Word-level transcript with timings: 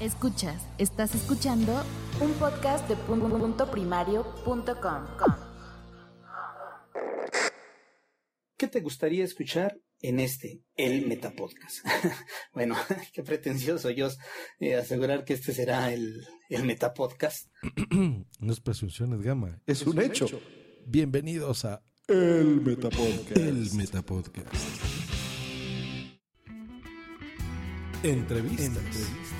Escuchas, 0.00 0.62
estás 0.76 1.14
escuchando 1.14 1.72
un 2.20 2.30
podcast 2.34 2.86
de 2.86 2.96
punto 2.96 3.70
primario.com. 3.70 4.66
¿Qué 8.58 8.68
te 8.68 8.80
gustaría 8.82 9.24
escuchar 9.24 9.80
en 10.02 10.20
este, 10.20 10.60
el 10.76 11.06
Metapodcast? 11.06 11.78
bueno, 12.52 12.76
qué 13.14 13.22
pretencioso 13.22 13.88
yo 13.88 14.10
eh, 14.60 14.74
asegurar 14.74 15.24
que 15.24 15.32
este 15.32 15.54
será 15.54 15.90
el, 15.90 16.26
el 16.50 16.64
Metapodcast. 16.64 17.48
no 17.90 18.52
es 18.52 18.60
presunciones, 18.60 19.22
Gama, 19.22 19.62
es, 19.64 19.80
es 19.80 19.86
un, 19.86 19.98
un 19.98 20.04
hecho. 20.04 20.26
hecho. 20.26 20.42
Bienvenidos 20.84 21.64
a 21.64 21.80
El 22.06 22.60
Metapodcast. 22.60 23.36
El 23.38 23.72
Metapodcast. 23.72 24.54
Entrevistas. 28.02 28.66
Entrevistas. 28.66 29.35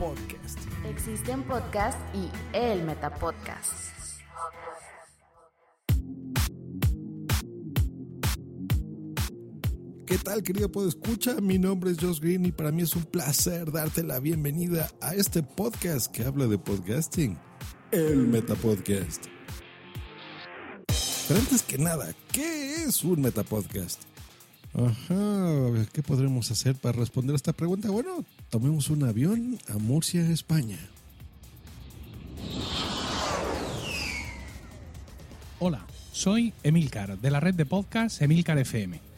Podcast. 0.00 0.58
Existen 0.88 1.42
podcast 1.42 1.98
y 2.14 2.30
el 2.56 2.82
Metapodcast. 2.84 3.90
¿Qué 10.06 10.16
tal, 10.16 10.42
querido 10.42 10.70
escucha? 10.88 11.34
Mi 11.42 11.58
nombre 11.58 11.90
es 11.90 11.98
Josh 12.00 12.18
Green 12.18 12.46
y 12.46 12.50
para 12.50 12.72
mí 12.72 12.80
es 12.80 12.96
un 12.96 13.04
placer 13.04 13.70
darte 13.70 14.02
la 14.02 14.20
bienvenida 14.20 14.88
a 15.02 15.14
este 15.14 15.42
podcast 15.42 16.10
que 16.10 16.24
habla 16.24 16.46
de 16.46 16.56
podcasting, 16.56 17.38
el 17.90 18.26
Metapodcast. 18.26 19.26
Pero 21.28 21.40
antes 21.40 21.62
que 21.62 21.76
nada, 21.76 22.14
¿qué 22.32 22.84
es 22.84 23.04
un 23.04 23.20
Metapodcast? 23.20 24.04
Ajá, 24.74 25.86
¿qué 25.92 26.02
podremos 26.02 26.50
hacer 26.50 26.76
para 26.76 26.98
responder 26.98 27.34
a 27.34 27.36
esta 27.36 27.52
pregunta? 27.52 27.90
Bueno, 27.90 28.24
tomemos 28.50 28.88
un 28.90 29.04
avión 29.04 29.58
a 29.68 29.78
Murcia, 29.78 30.28
España. 30.30 30.78
Hola, 35.58 35.84
soy 36.12 36.54
Emilcar, 36.62 37.18
de 37.18 37.30
la 37.30 37.40
red 37.40 37.54
de 37.54 37.66
podcast 37.66 38.22
Emilcar 38.22 38.58
FM 38.58 39.10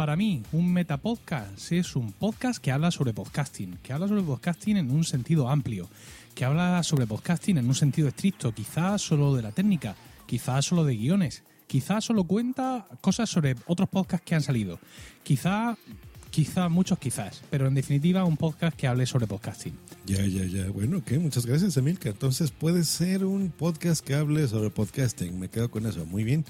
para 0.00 0.16
mí, 0.16 0.42
un 0.52 0.72
metapodcast 0.72 1.72
es 1.72 1.94
un 1.94 2.12
podcast 2.12 2.58
que 2.58 2.72
habla 2.72 2.90
sobre 2.90 3.12
podcasting, 3.12 3.76
que 3.82 3.92
habla 3.92 4.08
sobre 4.08 4.22
podcasting 4.22 4.78
en 4.78 4.90
un 4.90 5.04
sentido 5.04 5.50
amplio, 5.50 5.90
que 6.34 6.46
habla 6.46 6.82
sobre 6.84 7.06
podcasting 7.06 7.58
en 7.58 7.66
un 7.66 7.74
sentido 7.74 8.08
estricto, 8.08 8.54
quizás 8.54 9.02
solo 9.02 9.34
de 9.34 9.42
la 9.42 9.52
técnica, 9.52 9.96
quizás 10.24 10.64
solo 10.64 10.84
de 10.84 10.96
guiones, 10.96 11.42
quizás 11.70 12.04
solo 12.04 12.24
cuenta 12.24 12.84
cosas 13.00 13.30
sobre 13.30 13.54
otros 13.68 13.88
podcasts 13.88 14.26
que 14.26 14.34
han 14.34 14.42
salido, 14.42 14.80
quizá, 15.22 15.78
quizá 16.32 16.68
muchos 16.68 16.98
quizás, 16.98 17.42
pero 17.48 17.68
en 17.68 17.74
definitiva 17.74 18.24
un 18.24 18.36
podcast 18.36 18.76
que 18.76 18.88
hable 18.88 19.06
sobre 19.06 19.28
podcasting. 19.28 19.78
Ya, 20.04 20.26
ya, 20.26 20.44
ya. 20.46 20.68
Bueno, 20.72 20.98
ok, 20.98 21.12
muchas 21.20 21.46
gracias, 21.46 21.76
Emilka. 21.76 22.08
Entonces 22.08 22.50
puede 22.50 22.82
ser 22.82 23.24
un 23.24 23.50
podcast 23.50 24.04
que 24.04 24.14
hable 24.14 24.48
sobre 24.48 24.70
podcasting. 24.70 25.38
Me 25.38 25.48
quedo 25.48 25.70
con 25.70 25.86
eso. 25.86 26.04
Muy 26.06 26.24
bien. 26.24 26.44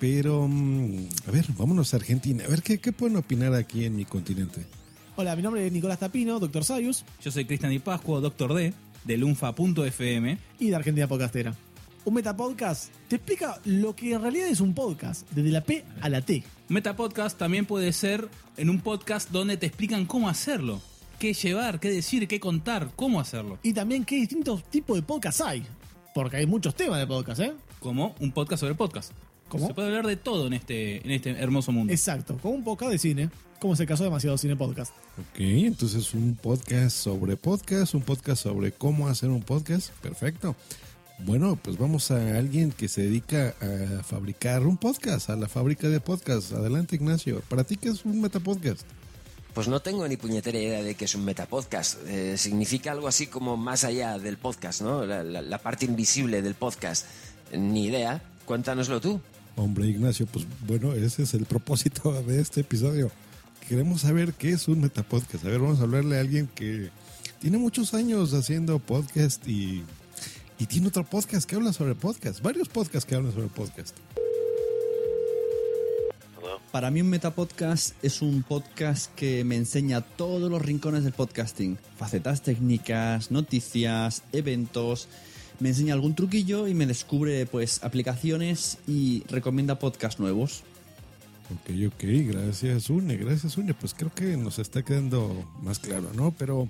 Pero, 0.00 0.48
mm, 0.48 1.06
a 1.28 1.30
ver, 1.30 1.46
vámonos 1.56 1.94
a 1.94 1.98
Argentina. 1.98 2.42
A 2.44 2.48
ver, 2.48 2.62
¿qué, 2.62 2.78
¿qué, 2.78 2.90
pueden 2.90 3.16
opinar 3.16 3.54
aquí 3.54 3.84
en 3.84 3.94
mi 3.94 4.06
continente? 4.06 4.66
Hola, 5.14 5.36
mi 5.36 5.42
nombre 5.42 5.64
es 5.64 5.72
Nicolás 5.72 6.00
Tapino, 6.00 6.40
doctor 6.40 6.64
Sayus. 6.64 7.04
Yo 7.22 7.30
soy 7.30 7.44
Cristian 7.44 7.70
Di 7.70 7.78
Pascua, 7.78 8.18
doctor 8.18 8.54
D, 8.54 8.74
de 9.04 9.16
lunfa.fm. 9.18 10.38
Y 10.58 10.70
de 10.70 10.74
Argentina 10.74 11.06
Podcastera. 11.06 11.54
Un 12.04 12.14
metapodcast 12.14 12.92
te 13.08 13.16
explica 13.16 13.60
lo 13.64 13.94
que 13.94 14.12
en 14.12 14.22
realidad 14.22 14.48
es 14.48 14.60
un 14.60 14.74
podcast, 14.74 15.28
desde 15.30 15.50
la 15.50 15.62
P 15.62 15.84
a 16.00 16.08
la 16.08 16.22
T. 16.22 16.42
Metapodcast 16.68 17.38
también 17.38 17.66
puede 17.66 17.92
ser 17.92 18.28
en 18.56 18.70
un 18.70 18.80
podcast 18.80 19.30
donde 19.30 19.56
te 19.56 19.66
explican 19.66 20.06
cómo 20.06 20.28
hacerlo. 20.28 20.80
Qué 21.18 21.34
llevar, 21.34 21.80
qué 21.80 21.90
decir, 21.90 22.28
qué 22.28 22.38
contar, 22.38 22.90
cómo 22.94 23.20
hacerlo. 23.20 23.58
Y 23.62 23.72
también 23.72 24.04
qué 24.04 24.16
distintos 24.16 24.62
tipos 24.64 24.96
de 24.96 25.02
podcast 25.02 25.40
hay. 25.40 25.64
Porque 26.14 26.38
hay 26.38 26.46
muchos 26.46 26.74
temas 26.74 26.98
de 26.98 27.06
podcast, 27.06 27.40
¿eh? 27.40 27.52
Como 27.80 28.14
un 28.20 28.32
podcast 28.32 28.60
sobre 28.60 28.74
podcast. 28.74 29.12
Se 29.50 29.74
puede 29.74 29.88
hablar 29.88 30.06
de 30.06 30.16
todo 30.16 30.46
en 30.46 30.52
este, 30.52 31.04
en 31.04 31.10
este 31.10 31.30
hermoso 31.30 31.72
mundo. 31.72 31.92
Exacto, 31.92 32.36
como 32.42 32.54
un 32.54 32.64
podcast 32.64 32.92
de 32.92 32.98
cine, 32.98 33.30
como 33.60 33.74
es 33.74 33.80
el 33.80 33.86
caso 33.86 34.02
de 34.02 34.10
Demasiado 34.10 34.36
Cine 34.36 34.56
Podcast. 34.56 34.92
Ok, 35.18 35.40
entonces 35.40 36.12
un 36.12 36.36
podcast 36.36 36.96
sobre 36.96 37.36
podcast, 37.36 37.94
un 37.94 38.02
podcast 38.02 38.42
sobre 38.42 38.72
cómo 38.72 39.08
hacer 39.08 39.30
un 39.30 39.42
podcast. 39.42 39.90
Perfecto. 40.02 40.54
Bueno, 41.24 41.56
pues 41.56 41.76
vamos 41.76 42.10
a 42.10 42.38
alguien 42.38 42.70
que 42.70 42.88
se 42.88 43.02
dedica 43.02 43.54
a 43.60 44.02
fabricar 44.02 44.64
un 44.66 44.76
podcast, 44.76 45.30
a 45.30 45.36
la 45.36 45.48
fábrica 45.48 45.88
de 45.88 46.00
podcast. 46.00 46.52
Adelante, 46.52 46.96
Ignacio. 46.96 47.42
¿Para 47.48 47.64
ti 47.64 47.76
qué 47.76 47.88
es 47.88 48.04
un 48.04 48.20
metapodcast? 48.20 48.82
Pues 49.52 49.66
no 49.66 49.80
tengo 49.80 50.06
ni 50.06 50.16
puñetera 50.16 50.58
idea 50.58 50.82
de 50.82 50.94
qué 50.94 51.06
es 51.06 51.14
un 51.16 51.24
metapodcast. 51.24 51.98
Eh, 52.06 52.38
significa 52.38 52.92
algo 52.92 53.08
así 53.08 53.26
como 53.26 53.56
más 53.56 53.82
allá 53.82 54.18
del 54.18 54.36
podcast, 54.36 54.82
¿no? 54.82 55.04
La, 55.04 55.24
la, 55.24 55.42
la 55.42 55.58
parte 55.58 55.86
invisible 55.86 56.40
del 56.40 56.54
podcast. 56.54 57.06
Ni 57.52 57.86
idea. 57.86 58.22
Cuéntanoslo 58.44 59.00
tú. 59.00 59.20
Hombre, 59.56 59.88
Ignacio, 59.88 60.26
pues 60.26 60.46
bueno, 60.68 60.94
ese 60.94 61.24
es 61.24 61.34
el 61.34 61.46
propósito 61.46 62.22
de 62.26 62.40
este 62.40 62.60
episodio. 62.60 63.10
Queremos 63.68 64.02
saber 64.02 64.34
qué 64.34 64.50
es 64.50 64.68
un 64.68 64.80
metapodcast. 64.82 65.44
A 65.44 65.48
ver, 65.48 65.58
vamos 65.58 65.80
a 65.80 65.82
hablarle 65.82 66.16
a 66.16 66.20
alguien 66.20 66.48
que 66.54 66.90
tiene 67.40 67.58
muchos 67.58 67.92
años 67.92 68.32
haciendo 68.34 68.78
podcast 68.78 69.46
y, 69.48 69.82
y 70.58 70.66
tiene 70.66 70.88
otro 70.88 71.04
podcast 71.04 71.48
que 71.48 71.56
habla 71.56 71.72
sobre 71.72 71.94
podcast. 71.94 72.40
Varios 72.42 72.68
podcasts 72.68 73.08
que 73.08 73.14
hablan 73.14 73.32
sobre 73.32 73.48
podcast. 73.48 73.96
Para 76.72 76.90
mí 76.90 77.00
un 77.00 77.08
metapodcast 77.08 77.94
es 78.04 78.20
un 78.20 78.42
podcast 78.42 79.14
que 79.14 79.42
me 79.42 79.56
enseña 79.56 80.02
todos 80.02 80.50
los 80.50 80.60
rincones 80.60 81.02
del 81.02 81.14
podcasting. 81.14 81.78
Facetas 81.96 82.42
técnicas, 82.42 83.30
noticias, 83.30 84.22
eventos 84.32 85.08
me 85.60 85.70
enseña 85.70 85.94
algún 85.94 86.14
truquillo 86.14 86.68
y 86.68 86.74
me 86.74 86.86
descubre 86.86 87.46
pues 87.46 87.82
aplicaciones 87.82 88.78
y 88.86 89.24
recomienda 89.28 89.78
podcasts 89.78 90.20
nuevos. 90.20 90.62
Ok, 91.50 91.70
ok, 91.88 92.04
gracias 92.28 92.90
Une, 92.90 93.16
gracias 93.16 93.56
Une, 93.56 93.74
pues 93.74 93.94
creo 93.94 94.12
que 94.14 94.36
nos 94.36 94.58
está 94.58 94.82
quedando 94.84 95.50
más 95.62 95.78
claro, 95.78 96.10
¿no? 96.14 96.32
Pero, 96.32 96.68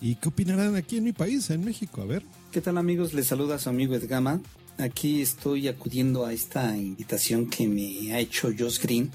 ¿y 0.00 0.16
qué 0.16 0.28
opinarán 0.28 0.74
aquí 0.74 0.96
en 0.96 1.04
mi 1.04 1.12
país, 1.12 1.50
en 1.50 1.64
México? 1.64 2.02
A 2.02 2.06
ver. 2.06 2.24
¿Qué 2.56 2.62
tal 2.62 2.78
amigos? 2.78 3.12
Les 3.12 3.26
saluda 3.26 3.58
su 3.58 3.68
amigo 3.68 3.94
Edgama. 3.94 4.40
Aquí 4.78 5.20
estoy 5.20 5.68
acudiendo 5.68 6.24
a 6.24 6.32
esta 6.32 6.74
invitación 6.74 7.50
que 7.50 7.68
me 7.68 8.14
ha 8.14 8.18
hecho 8.18 8.48
Josh 8.48 8.80
Green 8.80 9.10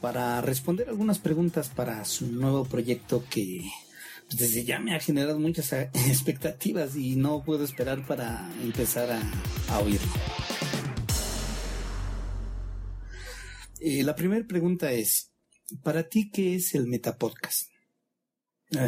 para 0.00 0.40
responder 0.40 0.88
algunas 0.88 1.18
preguntas 1.18 1.68
para 1.68 2.02
su 2.06 2.26
nuevo 2.28 2.64
proyecto 2.64 3.22
que 3.28 3.70
pues, 4.28 4.38
desde 4.38 4.64
ya 4.64 4.78
me 4.78 4.94
ha 4.94 4.98
generado 4.98 5.38
muchas 5.38 5.70
expectativas 5.92 6.96
y 6.96 7.16
no 7.16 7.44
puedo 7.44 7.64
esperar 7.64 8.06
para 8.06 8.50
empezar 8.62 9.10
a, 9.10 9.20
a 9.68 9.80
oírlo. 9.80 10.12
Eh, 13.78 14.02
la 14.04 14.14
primera 14.14 14.46
pregunta 14.46 14.90
es, 14.90 15.32
¿para 15.82 16.08
ti 16.08 16.30
qué 16.30 16.54
es 16.54 16.74
el 16.74 16.86
Metapodcast? 16.86 17.68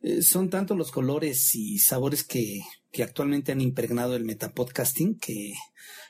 Eh, 0.00 0.22
son 0.22 0.48
tanto 0.48 0.76
los 0.76 0.92
colores 0.92 1.56
y 1.56 1.80
sabores 1.80 2.22
que 2.22 2.60
que 2.90 3.02
actualmente 3.02 3.52
han 3.52 3.60
impregnado 3.60 4.16
el 4.16 4.24
metapodcasting, 4.24 5.18
que 5.18 5.54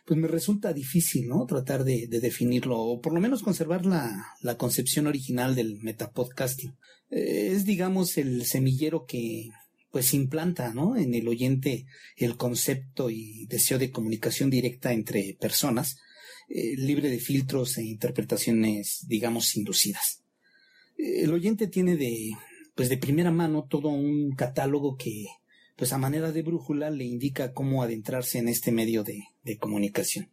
pues 0.06 0.18
me 0.18 0.28
resulta 0.28 0.72
difícil, 0.72 1.28
¿no? 1.28 1.44
Tratar 1.44 1.84
de, 1.84 2.06
de 2.06 2.20
definirlo, 2.20 2.78
o 2.78 3.00
por 3.00 3.12
lo 3.12 3.20
menos 3.20 3.42
conservar 3.42 3.84
la, 3.84 4.34
la 4.40 4.56
concepción 4.56 5.06
original 5.06 5.54
del 5.54 5.80
metapodcasting. 5.80 6.74
Eh, 7.10 7.50
es, 7.52 7.64
digamos, 7.64 8.16
el 8.16 8.44
semillero 8.46 9.04
que 9.06 9.50
pues 9.90 10.12
implanta, 10.14 10.72
¿no? 10.74 10.96
En 10.96 11.14
el 11.14 11.28
oyente 11.28 11.86
el 12.16 12.36
concepto 12.36 13.10
y 13.10 13.46
deseo 13.46 13.78
de 13.78 13.90
comunicación 13.90 14.50
directa 14.50 14.92
entre 14.92 15.36
personas, 15.40 15.96
eh, 16.48 16.74
libre 16.76 17.10
de 17.10 17.18
filtros 17.18 17.78
e 17.78 17.84
interpretaciones, 17.84 19.04
digamos, 19.06 19.56
inducidas. 19.56 20.22
El 20.96 21.32
oyente 21.32 21.68
tiene 21.68 21.96
de, 21.96 22.32
pues 22.74 22.88
de 22.88 22.98
primera 22.98 23.30
mano 23.30 23.66
todo 23.68 23.88
un 23.88 24.34
catálogo 24.34 24.96
que 24.96 25.26
pues 25.78 25.92
a 25.92 25.98
manera 25.98 26.32
de 26.32 26.42
brújula 26.42 26.90
le 26.90 27.04
indica 27.04 27.52
cómo 27.52 27.84
adentrarse 27.84 28.38
en 28.38 28.48
este 28.48 28.72
medio 28.72 29.04
de, 29.04 29.22
de 29.44 29.58
comunicación. 29.58 30.28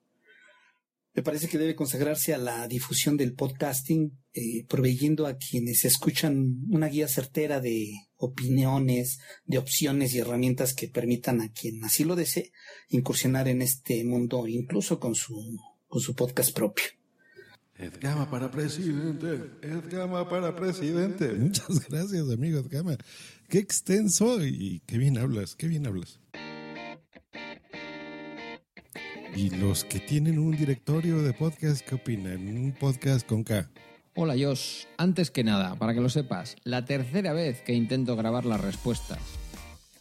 Me 1.14 1.22
parece 1.22 1.48
que 1.48 1.60
debe 1.60 1.76
consagrarse 1.76 2.34
a 2.34 2.40
la 2.40 2.68
difusión 2.68 3.16
del 3.16 3.34
podcasting, 3.34 4.18
eh, 4.34 4.66
proveyendo 4.68 5.28
a 5.28 5.38
quienes 5.38 5.86
escuchan 5.86 6.66
una 6.70 6.88
guía 6.88 7.08
certera 7.08 7.62
de 7.62 7.94
opiniones, 8.18 9.20
de 9.46 9.60
opciones 9.60 10.16
y 10.16 10.20
herramientas 10.20 10.74
que 10.74 10.88
permitan 10.88 11.40
a 11.42 11.52
quien 11.52 11.82
así 11.86 12.04
lo 12.04 12.16
desee 12.16 12.52
incursionar 12.90 13.48
en 13.48 13.62
este 13.62 14.04
mundo, 14.04 14.48
incluso 14.48 15.00
con 15.00 15.14
su, 15.14 15.60
con 15.88 16.02
su 16.02 16.16
podcast 16.16 16.56
propio. 16.56 16.86
Edgama 17.78 18.32
para 18.32 18.50
presidente, 18.50 19.52
Edgama 19.62 20.28
para 20.28 20.56
presidente. 20.56 21.34
Muchas 21.34 21.88
gracias, 21.88 22.30
amigo 22.32 22.60
Edgama. 22.60 22.98
Qué 23.48 23.60
extenso 23.60 24.44
y 24.44 24.82
qué 24.88 24.98
bien 24.98 25.20
hablas, 25.20 25.56
qué 25.56 25.68
bien 25.68 25.86
hablas. 25.86 26.20
Y 29.36 29.52
los 29.52 29.84
que 29.84 30.00
tienen 30.00 30.40
un 30.40 30.58
directorio 30.58 31.22
de 31.22 31.32
podcast, 31.34 31.86
¿qué 31.86 31.96
opinan? 31.96 32.48
Un 32.48 32.72
podcast 32.72 33.26
con 33.28 33.44
K. 33.44 33.70
Hola 34.16 34.34
Josh, 34.40 34.86
antes 34.98 35.30
que 35.30 35.44
nada, 35.44 35.76
para 35.76 35.94
que 35.94 36.02
lo 36.02 36.10
sepas, 36.10 36.56
la 36.64 36.86
tercera 36.86 37.34
vez 37.34 37.62
que 37.62 37.74
intento 37.74 38.16
grabar 38.16 38.46
las 38.46 38.62
respuestas. 38.62 39.20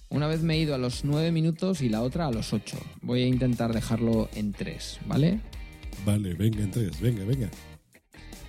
Una 0.09 0.27
vez 0.27 0.41
me 0.43 0.55
he 0.55 0.59
ido 0.61 0.75
a 0.75 0.79
los 0.79 1.05
9 1.05 1.31
minutos 1.31 1.83
y 1.83 1.91
la 1.91 2.01
otra 2.01 2.29
a 2.29 2.31
los 2.31 2.53
8. 2.53 2.79
Voy 3.03 3.25
a 3.25 3.27
intentar 3.27 3.75
dejarlo 3.75 4.31
en 4.35 4.53
3, 4.53 5.01
¿vale? 5.07 5.41
Vale, 6.07 6.35
venga 6.35 6.63
en 6.63 6.71
3, 6.71 7.01
venga, 7.01 7.25
venga. 7.25 7.51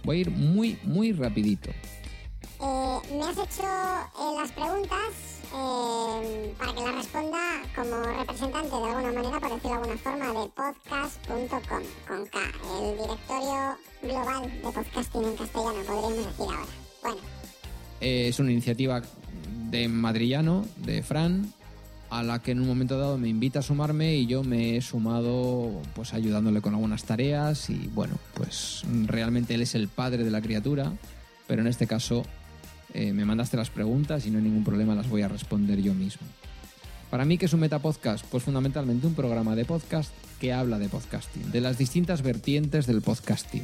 Voy 0.04 0.18
a 0.18 0.22
ir 0.22 0.32
muy, 0.32 0.78
muy 0.84 1.12
rapidito. 1.12 1.72
Me 3.12 3.24
has 3.24 3.38
hecho 3.38 3.64
eh, 3.64 4.40
las 4.40 4.52
preguntas 4.54 5.42
eh, 5.54 6.54
para 6.58 6.74
que 6.74 6.82
las 6.82 6.96
responda 6.96 7.62
como 7.76 8.02
representante 8.04 8.70
de 8.70 8.84
alguna 8.84 9.12
manera, 9.12 9.40
por 9.40 9.54
decirlo 9.54 9.70
de 9.70 9.76
alguna 9.76 9.98
forma, 9.98 10.28
de 10.28 10.50
podcast.com 10.50 11.84
con 12.08 12.26
K, 12.28 12.40
el 12.80 12.98
directorio 12.98 13.78
global 14.02 14.44
de 14.44 14.72
podcasting 14.72 15.24
en 15.26 15.36
castellano, 15.36 15.80
podríamos 15.86 16.16
decir 16.18 16.32
ahora. 16.40 16.66
Bueno, 17.04 17.18
Eh, 18.00 18.28
es 18.30 18.40
una 18.40 18.52
iniciativa 18.52 19.02
de 19.70 19.88
Madrillano, 19.90 20.66
de 20.78 21.04
Fran, 21.04 21.54
a 22.10 22.24
la 22.24 22.42
que 22.42 22.52
en 22.52 22.62
un 22.62 22.68
momento 22.68 22.98
dado 22.98 23.18
me 23.18 23.28
invita 23.28 23.60
a 23.60 23.62
sumarme 23.62 24.16
y 24.16 24.26
yo 24.26 24.42
me 24.44 24.78
he 24.78 24.82
sumado 24.82 25.82
pues 25.96 26.14
ayudándole 26.14 26.62
con 26.62 26.74
algunas 26.74 27.04
tareas 27.04 27.70
y 27.70 27.90
bueno, 27.94 28.16
pues 28.36 28.84
realmente 29.06 29.56
él 29.56 29.62
es 29.64 29.76
el 29.76 29.90
padre 29.90 30.24
de 30.24 30.32
la 30.32 30.40
criatura, 30.42 30.94
pero 31.48 31.62
en 31.62 31.68
este 31.68 31.88
caso 31.88 32.24
eh, 32.98 33.12
me 33.12 33.26
mandaste 33.26 33.58
las 33.58 33.70
preguntas 33.70 34.26
y 34.26 34.32
no 34.32 34.38
hay 34.38 34.46
ningún 34.46 34.64
problema, 34.64 34.96
las 34.96 35.10
voy 35.10 35.22
a 35.22 35.28
responder 35.28 35.82
yo 35.82 35.94
mismo. 35.94 36.26
Para 37.10 37.26
mí, 37.26 37.38
¿qué 37.38 37.46
es 37.46 37.54
un 37.54 37.60
metapodcast? 37.60 38.26
Pues 38.28 38.44
fundamentalmente 38.44 39.06
un 39.06 39.16
programa 39.16 39.54
de 39.54 39.66
podcast 39.66 40.14
que 40.40 40.54
habla 40.54 40.80
de 40.80 40.88
podcasting, 40.88 41.52
de 41.52 41.60
las 41.60 41.78
distintas 41.78 42.22
vertientes 42.22 42.88
del 42.88 43.02
podcasting. 43.02 43.64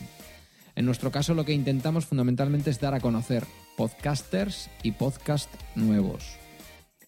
En 0.75 0.83
nuestro 0.83 1.11
caso, 1.11 1.33
lo 1.33 1.45
que 1.45 1.53
intentamos 1.53 2.07
fundamentalmente 2.07 2.71
es 2.71 2.81
dar 2.81 2.93
a 2.93 2.99
conocer 2.99 3.45
podcasters 3.77 4.69
y 4.83 4.91
podcast 4.91 5.49
nuevos 5.75 6.25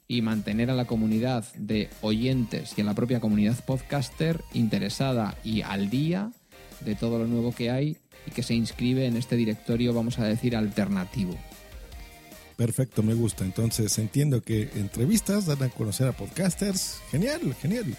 y 0.07 0.21
mantener 0.21 0.71
a 0.71 0.75
la 0.75 0.85
comunidad 0.85 1.43
de 1.55 1.89
oyentes 1.99 2.73
y 2.77 2.81
a 2.81 2.85
la 2.85 2.95
propia 2.95 3.19
comunidad 3.19 3.61
podcaster 3.65 4.41
interesada 4.53 5.35
y 5.43 5.61
al 5.61 5.89
día 5.89 6.31
de 6.85 6.95
todo 6.95 7.19
lo 7.19 7.27
nuevo 7.27 7.53
que 7.53 7.69
hay 7.69 7.97
y 8.25 8.31
que 8.31 8.43
se 8.43 8.53
inscribe 8.53 9.07
en 9.07 9.17
este 9.17 9.35
directorio, 9.35 9.93
vamos 9.93 10.19
a 10.19 10.23
decir, 10.23 10.55
alternativo. 10.55 11.37
Perfecto, 12.63 13.03
me 13.03 13.13
gusta. 13.13 13.43
Entonces 13.43 13.97
entiendo 13.97 14.41
que 14.41 14.69
entrevistas 14.75 15.45
dan 15.47 15.61
a 15.63 15.67
conocer 15.67 16.07
a 16.07 16.13
podcasters. 16.13 17.01
Genial, 17.11 17.53
genial. 17.55 17.93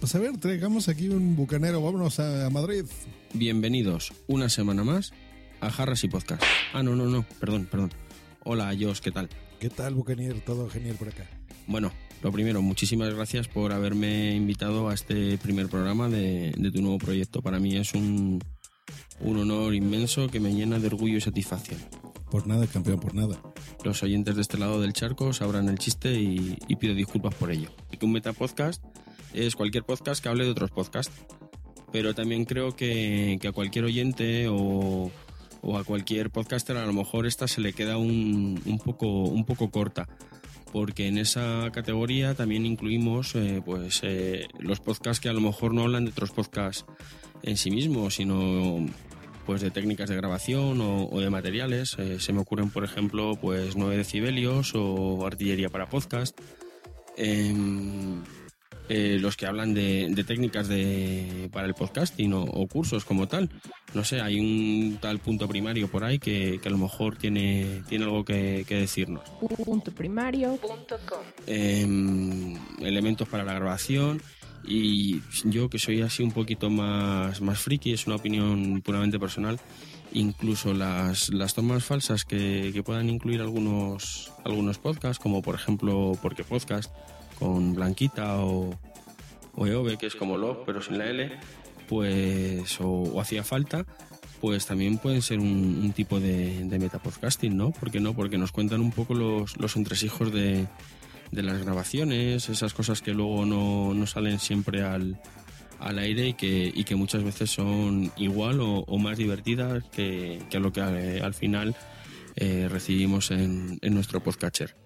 Pues 0.00 0.12
a 0.16 0.18
ver, 0.18 0.38
traigamos 0.38 0.88
aquí 0.88 1.08
un 1.08 1.36
bucanero. 1.36 1.80
Vámonos 1.80 2.18
a 2.18 2.50
Madrid. 2.50 2.84
Bienvenidos 3.32 4.12
una 4.26 4.48
semana 4.48 4.82
más 4.82 5.12
a 5.60 5.70
Jarras 5.70 6.02
y 6.02 6.08
Podcast. 6.08 6.42
Ah, 6.72 6.82
no, 6.82 6.96
no, 6.96 7.06
no, 7.06 7.24
perdón, 7.38 7.68
perdón. 7.70 7.92
Hola, 8.42 8.74
Josh, 8.76 8.98
¿qué 8.98 9.12
tal? 9.12 9.28
¿Qué 9.60 9.70
tal, 9.70 9.94
bucanier? 9.94 10.40
Todo 10.40 10.68
genial 10.68 10.96
por 10.96 11.06
acá. 11.06 11.30
Bueno, 11.68 11.92
lo 12.24 12.32
primero, 12.32 12.60
muchísimas 12.60 13.14
gracias 13.14 13.46
por 13.46 13.70
haberme 13.70 14.34
invitado 14.34 14.88
a 14.88 14.94
este 14.94 15.38
primer 15.38 15.68
programa 15.68 16.08
de, 16.08 16.52
de 16.58 16.72
tu 16.72 16.82
nuevo 16.82 16.98
proyecto. 16.98 17.40
Para 17.40 17.60
mí 17.60 17.76
es 17.76 17.94
un, 17.94 18.42
un 19.20 19.38
honor 19.38 19.76
inmenso 19.76 20.28
que 20.28 20.40
me 20.40 20.52
llena 20.52 20.80
de 20.80 20.88
orgullo 20.88 21.18
y 21.18 21.20
satisfacción. 21.20 21.78
Por 22.32 22.46
nada, 22.46 22.66
campeón, 22.66 22.98
por 22.98 23.14
nada. 23.14 23.38
Los 23.84 24.02
oyentes 24.02 24.34
de 24.34 24.40
este 24.40 24.56
lado 24.56 24.80
del 24.80 24.94
charco 24.94 25.34
sabrán 25.34 25.68
el 25.68 25.76
chiste 25.76 26.14
y, 26.14 26.56
pido 26.76 26.94
disculpas 26.94 27.34
por 27.34 27.50
ello. 27.50 27.68
Un 28.00 28.10
metapodcast 28.10 28.82
es 29.34 29.54
cualquier 29.54 29.84
podcast 29.84 30.22
que 30.22 30.30
hable 30.30 30.46
de 30.46 30.50
otros 30.50 30.70
podcasts. 30.70 31.12
Pero 31.92 32.14
también 32.14 32.46
creo 32.46 32.74
que, 32.74 33.36
que 33.38 33.48
a 33.48 33.52
cualquier 33.52 33.84
oyente 33.84 34.48
o, 34.48 35.10
o 35.60 35.76
a 35.76 35.84
cualquier 35.84 36.30
podcaster 36.30 36.78
a 36.78 36.86
lo 36.86 36.94
mejor 36.94 37.26
esta 37.26 37.46
se 37.46 37.60
le 37.60 37.74
queda 37.74 37.98
un, 37.98 38.58
un 38.64 38.78
poco, 38.78 39.08
un 39.24 39.44
poco 39.44 39.70
corta. 39.70 40.08
Porque 40.72 41.08
en 41.08 41.18
esa 41.18 41.68
categoría 41.70 42.34
también 42.34 42.64
incluimos 42.64 43.34
eh, 43.34 43.60
pues, 43.62 44.00
eh, 44.04 44.48
los 44.58 44.80
podcasts 44.80 45.20
que 45.20 45.28
a 45.28 45.34
lo 45.34 45.42
mejor 45.42 45.74
no 45.74 45.82
hablan 45.82 46.06
de 46.06 46.12
otros 46.12 46.30
podcasts 46.30 46.86
en 47.42 47.58
sí 47.58 47.70
mismos, 47.70 48.14
sino 48.14 48.86
pues 49.46 49.60
de 49.60 49.70
técnicas 49.70 50.08
de 50.08 50.16
grabación 50.16 50.80
o, 50.80 51.08
o 51.08 51.20
de 51.20 51.30
materiales. 51.30 51.96
Eh, 51.98 52.18
se 52.20 52.32
me 52.32 52.40
ocurren, 52.40 52.70
por 52.70 52.84
ejemplo, 52.84 53.36
pues 53.40 53.76
9 53.76 53.96
decibelios 53.96 54.72
o 54.74 55.26
artillería 55.26 55.68
para 55.68 55.88
podcast. 55.88 56.38
Em, 57.16 58.22
eh, 58.88 59.18
los 59.20 59.36
que 59.36 59.46
hablan 59.46 59.74
de, 59.74 60.08
de 60.10 60.24
técnicas 60.24 60.68
de, 60.68 61.48
para 61.52 61.66
el 61.66 61.74
podcasting 61.74 62.32
o, 62.32 62.42
o 62.42 62.66
cursos 62.66 63.04
como 63.04 63.28
tal. 63.28 63.48
No 63.94 64.04
sé, 64.04 64.20
hay 64.20 64.38
un 64.40 64.98
tal 65.00 65.18
punto 65.18 65.48
primario 65.48 65.88
por 65.88 66.04
ahí 66.04 66.18
que, 66.18 66.58
que 66.60 66.68
a 66.68 66.72
lo 66.72 66.78
mejor 66.78 67.16
tiene, 67.16 67.82
tiene 67.88 68.04
algo 68.04 68.24
que, 68.24 68.64
que 68.66 68.76
decirnos. 68.76 69.22
Puntoprimario.com 69.64 71.20
Em, 71.46 72.56
elementos 72.80 73.28
para 73.28 73.44
la 73.44 73.54
grabación 73.54 74.20
y 74.64 75.20
yo 75.44 75.68
que 75.68 75.78
soy 75.78 76.02
así 76.02 76.22
un 76.22 76.32
poquito 76.32 76.70
más, 76.70 77.40
más 77.40 77.58
friki, 77.58 77.92
es 77.92 78.06
una 78.06 78.16
opinión 78.16 78.80
puramente 78.82 79.18
personal, 79.18 79.58
incluso 80.12 80.74
las, 80.74 81.30
las 81.30 81.54
tomas 81.54 81.84
falsas 81.84 82.24
que, 82.24 82.70
que 82.72 82.82
puedan 82.82 83.08
incluir 83.08 83.40
algunos, 83.40 84.32
algunos 84.44 84.78
podcasts, 84.78 85.22
como 85.22 85.42
por 85.42 85.54
ejemplo 85.54 86.12
Porque 86.22 86.44
Podcast, 86.44 86.92
con 87.38 87.74
Blanquita 87.74 88.38
o, 88.38 88.78
o 89.54 89.66
EOB, 89.66 89.98
que 89.98 90.06
es 90.06 90.14
como 90.14 90.36
Love, 90.36 90.58
pero 90.64 90.80
sin 90.80 90.98
la 90.98 91.06
L, 91.06 91.30
pues, 91.88 92.78
o, 92.80 93.20
hacía 93.20 93.42
falta, 93.42 93.84
pues 94.40 94.66
también 94.66 94.98
pueden 94.98 95.22
ser 95.22 95.38
un, 95.38 95.80
un 95.82 95.92
tipo 95.92 96.20
de, 96.20 96.64
de 96.64 96.78
metapodcasting, 96.78 97.56
¿no? 97.56 97.70
¿Por 97.70 97.90
qué 97.90 98.00
no? 98.00 98.14
Porque 98.14 98.38
nos 98.38 98.52
cuentan 98.52 98.80
un 98.80 98.92
poco 98.92 99.14
los, 99.14 99.56
los 99.56 99.76
entresijos 99.76 100.32
de, 100.32 100.66
de 101.32 101.42
las 101.42 101.64
grabaciones, 101.64 102.48
esas 102.48 102.74
cosas 102.74 103.02
que 103.02 103.12
luego 103.12 103.44
no, 103.46 103.94
no 103.94 104.06
salen 104.06 104.38
siempre 104.38 104.82
al, 104.82 105.20
al 105.80 105.98
aire 105.98 106.28
y 106.28 106.34
que, 106.34 106.70
y 106.72 106.84
que 106.84 106.94
muchas 106.94 107.24
veces 107.24 107.50
son 107.50 108.12
igual 108.16 108.60
o, 108.60 108.80
o 108.80 108.98
más 108.98 109.18
divertidas 109.18 109.82
que, 109.90 110.40
que 110.50 110.60
lo 110.60 110.72
que 110.72 110.80
eh, 110.80 111.20
al 111.22 111.34
final 111.34 111.74
eh, 112.36 112.68
recibimos 112.70 113.30
en, 113.30 113.78
en 113.82 113.94
nuestro 113.94 114.22
podcatcher. 114.22 114.76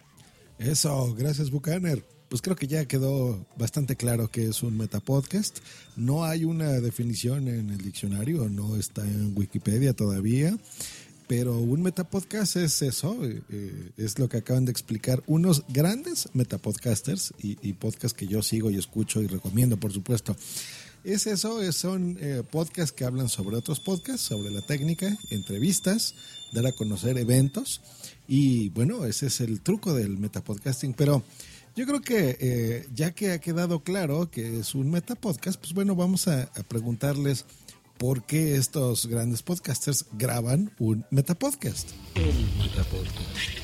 Eso, 0.59 1.15
gracias 1.15 1.51
Bucaner. 1.51 2.03
Pues 2.29 2.43
creo 2.43 2.57
que 2.57 2.67
ya 2.67 2.87
quedó 2.87 3.47
bastante 3.57 3.95
claro 3.95 4.29
que 4.33 4.49
es 4.49 4.65
un 4.65 4.77
metapodcast. 4.77 5.59
No 5.95 6.25
hay 6.25 6.45
una 6.45 6.73
definición 6.81 7.47
en 7.47 7.71
el 7.71 7.79
diccionario, 7.79 8.49
no 8.49 8.77
está 8.77 9.03
en 9.03 9.33
Wikipedia 9.37 9.93
todavía. 9.95 10.57
Pero 11.29 11.59
un 11.59 11.83
metapodcast 11.83 12.57
es 12.57 12.83
eso, 12.83 13.19
eh, 13.25 13.91
es 13.97 14.19
lo 14.21 14.29
que 14.29 14.37
acaban 14.39 14.65
de 14.65 14.71
explicar 14.71 15.25
unos 15.27 15.65
grandes 15.69 16.29
metapodcasters 16.35 17.35
y, 17.43 17.59
y 17.69 17.73
podcasts 17.73 18.17
que 18.17 18.29
yo 18.29 18.43
sigo 18.43 18.71
y 18.71 18.77
escucho 18.77 19.21
y 19.23 19.27
recomiendo, 19.27 19.77
por 19.77 19.93
supuesto. 19.93 20.37
Es 21.03 21.27
eso, 21.27 21.61
es- 21.63 21.77
son 21.77 22.17
eh, 22.21 22.43
podcasts 22.49 22.93
que 22.93 23.05
hablan 23.05 23.29
sobre 23.29 23.57
otros 23.57 23.81
podcasts, 23.81 24.23
sobre 24.23 24.51
la 24.51 24.61
técnica, 24.63 25.17
entrevistas, 25.31 26.15
dar 26.53 26.67
a 26.67 26.73
conocer 26.73 27.19
eventos. 27.19 27.81
Y 28.29 28.69
bueno, 28.71 29.05
ese 29.05 29.27
es 29.27 29.41
el 29.41 29.61
truco 29.61 29.95
del 29.95 30.19
metapodcasting. 30.19 30.95
Pero 30.95 31.25
yo 31.77 31.87
creo 31.87 32.01
que 32.03 32.37
eh, 32.41 32.87
ya 32.95 33.11
que 33.13 33.33
ha 33.33 33.41
quedado 33.41 33.81
claro 33.81 34.31
que 34.31 34.61
es 34.61 34.75
un 34.77 34.91
metapodcast, 34.91 35.61
pues 35.61 35.75
bueno, 35.75 35.95
vamos 35.97 36.27
a 36.29 36.51
preguntarles 36.69 37.45
por 37.99 38.25
qué 38.25 38.57
estos 38.57 39.07
grandes 39.07 39.43
podcasters 39.43 40.07
graban 40.13 40.71
un 40.79 41.05
metapodcast. 41.11 41.91
El 42.15 42.35
metapodcast. 42.59 43.59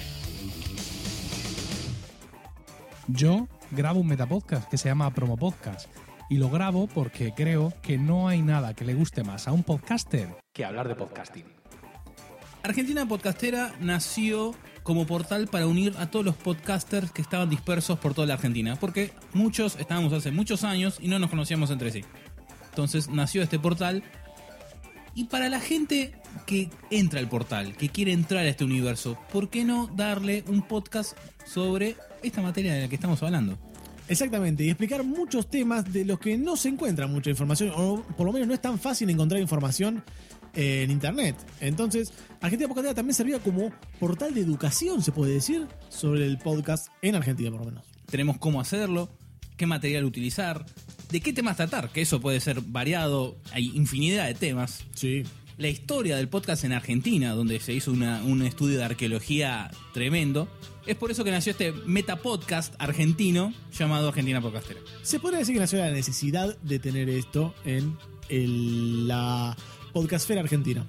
Yo 3.09 3.49
grabo 3.71 4.01
un 4.01 4.07
metapodcast 4.07 4.69
que 4.69 4.79
se 4.79 4.89
llama 4.89 5.13
Promo 5.13 5.37
Podcast 5.37 5.89
y 6.31 6.37
lo 6.37 6.49
grabo 6.51 6.87
porque 6.87 7.35
creo 7.35 7.75
que 7.83 7.99
no 7.99 8.29
hay 8.29 8.43
nada 8.43 8.75
que 8.75 8.85
le 8.85 8.95
guste 8.95 9.23
más 9.23 9.49
a 9.49 9.53
un 9.53 9.63
podcaster 9.63 10.29
que 10.53 10.65
hablar 10.65 10.89
de 10.89 10.95
podcasting. 10.95 11.45
Argentina 12.63 13.07
Podcastera 13.07 13.75
nació 13.81 14.55
como 14.85 15.05
portal 15.07 15.49
para 15.49 15.67
unir 15.67 15.95
a 15.99 16.11
todos 16.11 16.25
los 16.25 16.37
podcasters 16.37 17.11
que 17.11 17.21
estaban 17.21 17.51
dispersos 17.51 17.99
por 17.99 18.15
toda 18.15 18.27
la 18.29 18.35
Argentina, 18.35 18.77
porque 18.77 19.13
muchos 19.33 19.77
estábamos 19.79 20.13
hace 20.13 20.31
muchos 20.31 20.63
años 20.63 20.99
y 21.01 21.09
no 21.09 21.19
nos 21.19 21.29
conocíamos 21.29 21.71
entre 21.71 21.91
sí. 21.91 22.05
Entonces 22.71 23.09
nació 23.09 23.43
este 23.43 23.59
portal 23.59 24.03
y 25.15 25.25
para 25.25 25.49
la 25.49 25.61
gente 25.61 26.13
que 26.47 26.71
entra 26.91 27.21
al 27.21 27.29
portal, 27.29 27.77
que 27.77 27.89
quiere 27.89 28.13
entrar 28.13 28.45
a 28.45 28.49
este 28.49 28.65
universo, 28.65 29.19
¿por 29.33 29.51
qué 29.51 29.65
no 29.65 29.87
darle 29.89 30.45
un 30.49 30.63
podcast 30.63 31.17
sobre 31.45 31.97
esta 32.23 32.43
materia 32.43 32.75
de 32.75 32.83
la 32.83 32.89
que 32.89 32.95
estamos 32.95 33.23
hablando? 33.23 33.59
Exactamente, 34.09 34.65
y 34.65 34.69
explicar 34.69 35.05
muchos 35.05 35.49
temas 35.49 35.91
de 35.93 36.05
los 36.05 36.19
que 36.19 36.37
no 36.37 36.57
se 36.57 36.69
encuentra 36.69 37.07
mucha 37.07 37.31
información, 37.31 37.73
o 37.75 38.03
por 38.17 38.27
lo 38.27 38.33
menos 38.33 38.49
no 38.49 38.55
es 38.55 38.61
tan 38.61 38.79
fácil 38.79 39.09
encontrar 39.11 39.41
información 39.41 40.03
eh, 40.55 40.83
en 40.83 40.91
internet. 40.91 41.37
Entonces, 41.61 42.13
Argentina 42.41 42.69
Podcastera 42.69 42.95
también 42.95 43.15
servía 43.15 43.39
como 43.39 43.73
portal 43.99 44.35
de 44.35 44.41
educación, 44.41 45.03
se 45.03 45.13
puede 45.13 45.35
decir, 45.35 45.67
sobre 45.89 46.27
el 46.27 46.39
podcast 46.39 46.89
en 47.01 47.15
Argentina, 47.15 47.51
por 47.51 47.61
lo 47.61 47.67
menos. 47.67 47.87
Tenemos 48.07 48.39
cómo 48.39 48.61
hacerlo, 48.61 49.09
qué 49.57 49.67
material 49.67 50.05
utilizar, 50.05 50.67
de 51.13 51.21
qué 51.21 51.33
temas 51.33 51.57
tratar, 51.57 51.91
que 51.91 52.01
eso 52.01 52.21
puede 52.21 52.41
ser 52.41 52.61
variado, 52.63 53.37
hay 53.53 53.71
infinidad 53.75 54.27
de 54.27 54.35
temas. 54.35 54.85
Sí. 54.95 55.23
La 55.59 55.69
historia 55.69 56.17
del 56.17 56.29
podcast 56.29 56.65
en 56.65 56.73
Argentina, 56.73 57.33
donde 57.35 57.61
se 57.61 57.73
hizo 57.75 57.93
una- 57.93 58.23
un 58.25 58.43
estudio 58.43 58.79
de 58.79 58.85
arqueología 58.85 59.71
tremendo. 59.93 60.49
Es 60.87 60.97
por 60.97 61.11
eso 61.11 61.23
que 61.23 61.31
nació 61.31 61.53
este 61.53 61.73
metapodcast 61.87 62.75
argentino 62.79 63.53
llamado 63.79 64.09
Argentina 64.09 64.41
Podcastera. 64.41 64.81
Se 65.03 65.21
podría 65.21 65.39
decir 65.41 65.55
que 65.55 65.61
nació 65.61 65.79
la 65.79 65.91
necesidad 65.93 66.59
de 66.63 66.79
tener 66.79 67.09
esto 67.11 67.55
en 67.65 67.97
el- 68.29 69.07
la 69.07 69.57
podcastfera 69.93 70.41
argentina. 70.41 70.87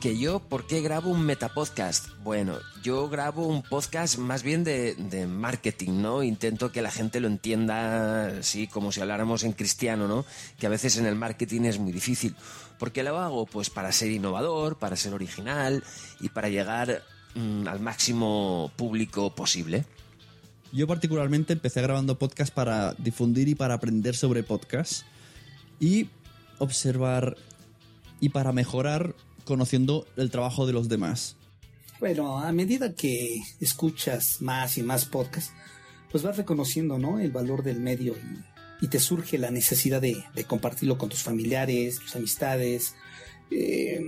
Que 0.00 0.16
yo, 0.16 0.40
¿por 0.40 0.66
qué 0.66 0.80
grabo 0.80 1.10
un 1.10 1.26
metapodcast? 1.26 2.08
Bueno, 2.22 2.56
yo 2.82 3.10
grabo 3.10 3.46
un 3.46 3.62
podcast 3.62 4.16
más 4.16 4.42
bien 4.42 4.64
de, 4.64 4.94
de 4.94 5.26
marketing, 5.26 6.00
¿no? 6.00 6.22
Intento 6.22 6.72
que 6.72 6.80
la 6.80 6.90
gente 6.90 7.20
lo 7.20 7.28
entienda, 7.28 8.42
sí, 8.42 8.66
como 8.66 8.92
si 8.92 9.02
habláramos 9.02 9.44
en 9.44 9.52
cristiano, 9.52 10.08
¿no? 10.08 10.24
Que 10.58 10.66
a 10.66 10.70
veces 10.70 10.96
en 10.96 11.04
el 11.04 11.16
marketing 11.16 11.62
es 11.66 11.78
muy 11.78 11.92
difícil. 11.92 12.34
¿Por 12.78 12.92
qué 12.92 13.02
lo 13.02 13.18
hago? 13.18 13.44
Pues 13.44 13.68
para 13.68 13.92
ser 13.92 14.10
innovador, 14.10 14.78
para 14.78 14.96
ser 14.96 15.12
original 15.12 15.84
y 16.18 16.30
para 16.30 16.48
llegar 16.48 17.02
mm, 17.34 17.68
al 17.68 17.80
máximo 17.80 18.72
público 18.76 19.34
posible. 19.34 19.84
Yo 20.72 20.86
particularmente 20.86 21.52
empecé 21.52 21.82
grabando 21.82 22.18
podcast 22.18 22.54
para 22.54 22.94
difundir 22.94 23.48
y 23.48 23.54
para 23.54 23.74
aprender 23.74 24.16
sobre 24.16 24.44
podcast 24.44 25.02
y 25.78 26.08
observar 26.58 27.36
y 28.18 28.30
para 28.30 28.52
mejorar 28.52 29.14
conociendo 29.44 30.06
el 30.16 30.30
trabajo 30.30 30.66
de 30.66 30.72
los 30.72 30.88
demás. 30.88 31.36
Bueno, 32.00 32.38
a 32.38 32.50
medida 32.52 32.94
que 32.94 33.42
escuchas 33.60 34.40
más 34.40 34.78
y 34.78 34.82
más 34.82 35.04
podcasts, 35.04 35.52
pues 36.10 36.22
vas 36.24 36.36
reconociendo, 36.36 36.98
¿no? 36.98 37.20
El 37.20 37.30
valor 37.30 37.62
del 37.62 37.78
medio 37.78 38.14
y, 38.80 38.88
te 38.88 38.98
surge 38.98 39.36
la 39.36 39.50
necesidad 39.50 40.00
de, 40.00 40.24
compartirlo 40.46 40.96
con 40.96 41.10
tus 41.10 41.22
familiares, 41.22 41.98
tus 41.98 42.16
amistades. 42.16 42.94
Eh, 43.50 44.00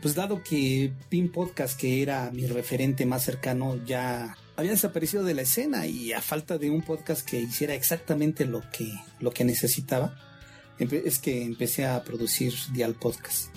pues 0.00 0.14
dado 0.14 0.42
que 0.44 0.92
Pin 1.08 1.32
Podcast, 1.32 1.78
que 1.78 2.02
era 2.02 2.30
mi 2.30 2.46
referente 2.46 3.04
más 3.06 3.24
cercano, 3.24 3.84
ya 3.84 4.36
había 4.56 4.70
desaparecido 4.70 5.24
de 5.24 5.34
la 5.34 5.42
escena 5.42 5.86
y 5.86 6.12
a 6.12 6.22
falta 6.22 6.58
de 6.58 6.70
un 6.70 6.82
podcast 6.82 7.28
que 7.28 7.40
hiciera 7.40 7.74
exactamente 7.74 8.44
lo 8.44 8.62
que, 8.70 8.92
lo 9.18 9.32
que 9.32 9.44
necesitaba, 9.44 10.16
es 10.78 11.18
que 11.18 11.42
empecé 11.42 11.86
a 11.86 12.04
producir 12.04 12.54
Dial 12.72 12.94
Podcast. 12.94 13.48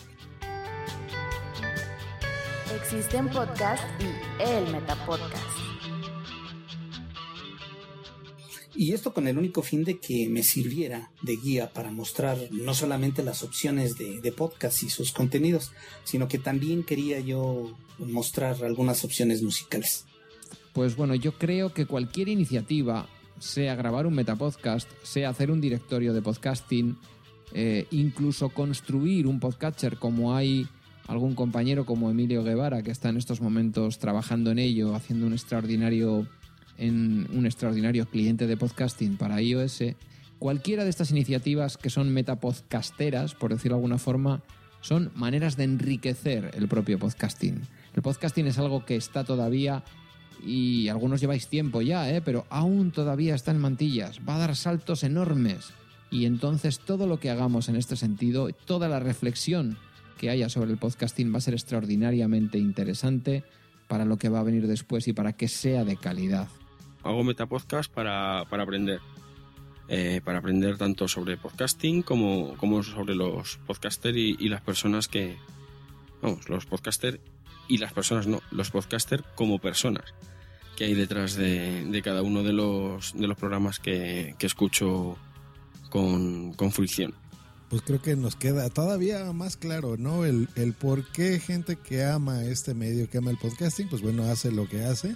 Existen 2.75 3.29
podcasts 3.29 3.85
y 3.99 4.41
el 4.41 4.71
Metapodcast. 4.71 5.59
Y 8.75 8.93
esto 8.93 9.13
con 9.13 9.27
el 9.27 9.37
único 9.37 9.61
fin 9.61 9.83
de 9.83 9.99
que 9.99 10.27
me 10.27 10.41
sirviera 10.41 11.11
de 11.21 11.35
guía 11.35 11.71
para 11.71 11.91
mostrar 11.91 12.37
no 12.51 12.73
solamente 12.73 13.21
las 13.21 13.43
opciones 13.43 13.95
de, 13.97 14.19
de 14.21 14.31
podcast 14.31 14.81
y 14.81 14.89
sus 14.89 15.11
contenidos, 15.11 15.71
sino 16.03 16.27
que 16.27 16.39
también 16.39 16.83
quería 16.83 17.19
yo 17.19 17.77
mostrar 17.99 18.63
algunas 18.63 19.03
opciones 19.03 19.43
musicales. 19.43 20.05
Pues 20.73 20.95
bueno, 20.95 21.13
yo 21.13 21.33
creo 21.33 21.73
que 21.73 21.85
cualquier 21.85 22.29
iniciativa, 22.29 23.07
sea 23.37 23.75
grabar 23.75 24.07
un 24.07 24.15
metapodcast, 24.15 24.89
sea 25.03 25.29
hacer 25.29 25.51
un 25.51 25.61
directorio 25.61 26.13
de 26.13 26.21
podcasting, 26.23 26.97
eh, 27.53 27.85
incluso 27.91 28.49
construir 28.49 29.27
un 29.27 29.39
podcatcher 29.39 29.97
como 29.99 30.35
hay 30.35 30.67
algún 31.07 31.35
compañero 31.35 31.85
como 31.85 32.09
Emilio 32.09 32.43
Guevara 32.43 32.81
que 32.81 32.91
está 32.91 33.09
en 33.09 33.17
estos 33.17 33.41
momentos 33.41 33.99
trabajando 33.99 34.51
en 34.51 34.59
ello, 34.59 34.95
haciendo 34.95 35.27
un 35.27 35.33
extraordinario 35.33 36.27
un 36.79 37.45
extraordinario 37.45 38.07
cliente 38.07 38.47
de 38.47 38.57
podcasting 38.57 39.17
para 39.17 39.41
iOS. 39.41 39.83
Cualquiera 40.39 40.83
de 40.83 40.89
estas 40.89 41.11
iniciativas 41.11 41.77
que 41.77 41.89
son 41.89 42.09
metapodcasteras, 42.09 43.35
por 43.35 43.53
decirlo 43.53 43.75
de 43.75 43.79
alguna 43.79 43.97
forma, 43.99 44.41
son 44.81 45.11
maneras 45.15 45.55
de 45.55 45.63
enriquecer 45.63 46.51
el 46.55 46.67
propio 46.67 46.99
podcasting. 46.99 47.61
El 47.95 48.01
podcasting 48.01 48.47
es 48.47 48.57
algo 48.57 48.85
que 48.85 48.95
está 48.95 49.23
todavía 49.23 49.83
y 50.45 50.89
algunos 50.89 51.21
lleváis 51.21 51.47
tiempo 51.47 51.81
ya, 51.81 52.09
¿eh? 52.09 52.21
pero 52.21 52.45
aún 52.49 52.91
todavía 52.91 53.35
está 53.35 53.51
en 53.51 53.59
mantillas. 53.59 54.19
Va 54.27 54.35
a 54.35 54.39
dar 54.39 54.55
saltos 54.55 55.03
enormes. 55.03 55.69
Y 56.11 56.25
entonces 56.25 56.79
todo 56.79 57.07
lo 57.07 57.19
que 57.19 57.29
hagamos 57.29 57.69
en 57.69 57.77
este 57.77 57.95
sentido, 57.95 58.49
toda 58.65 58.89
la 58.89 58.99
reflexión 58.99 59.77
que 60.13 60.29
haya 60.29 60.49
sobre 60.49 60.71
el 60.71 60.77
podcasting 60.77 61.33
va 61.33 61.37
a 61.37 61.41
ser 61.41 61.53
extraordinariamente 61.53 62.57
interesante 62.57 63.43
para 63.87 64.05
lo 64.05 64.17
que 64.17 64.29
va 64.29 64.39
a 64.39 64.43
venir 64.43 64.67
después 64.67 65.07
y 65.07 65.13
para 65.13 65.33
que 65.33 65.47
sea 65.47 65.83
de 65.83 65.97
calidad. 65.97 66.47
Hago 67.03 67.23
metapodcast 67.23 67.91
para, 67.91 68.45
para 68.49 68.63
aprender. 68.63 68.99
Eh, 69.89 70.21
para 70.23 70.39
aprender 70.39 70.77
tanto 70.77 71.09
sobre 71.09 71.35
podcasting 71.35 72.03
como, 72.03 72.55
como 72.55 72.81
sobre 72.83 73.15
los 73.15 73.57
podcasters 73.67 74.17
y, 74.17 74.47
las 74.47 74.61
personas 74.61 75.09
que... 75.09 75.35
Vamos, 76.21 76.47
los 76.47 76.65
podcasters 76.65 77.19
y 77.67 77.77
las 77.79 77.91
personas 77.91 78.25
no, 78.25 78.41
los 78.51 78.71
podcasters 78.71 79.23
como 79.35 79.59
personas 79.59 80.13
que 80.77 80.85
hay 80.85 80.93
detrás 80.93 81.35
de, 81.35 82.01
cada 82.03 82.21
uno 82.21 82.43
de 82.43 82.53
los, 82.53 83.13
de 83.13 83.27
los 83.27 83.37
programas 83.37 83.79
que, 83.79 84.35
que 84.39 84.45
escucho 84.45 85.17
con, 85.89 86.53
con. 86.53 86.71
Pues 87.73 87.81
creo 87.81 88.03
que 88.03 88.15
nos 88.15 88.35
queda 88.35 88.69
todavía 88.69 89.33
más 89.33 89.57
claro, 89.57 89.97
¿no? 89.97 90.25
El, 90.25 90.47
el 90.53 90.73
por 90.73 91.11
qué 91.11 91.39
gente 91.39 91.75
que 91.75 92.05
ama 92.05 92.43
este 92.43 92.75
medio, 92.75 93.09
que 93.09 93.17
ama 93.17 93.31
el 93.31 93.39
podcasting, 93.39 93.89
pues 93.89 94.03
bueno, 94.03 94.25
hace 94.25 94.51
lo 94.51 94.69
que 94.69 94.83
hace. 94.85 95.15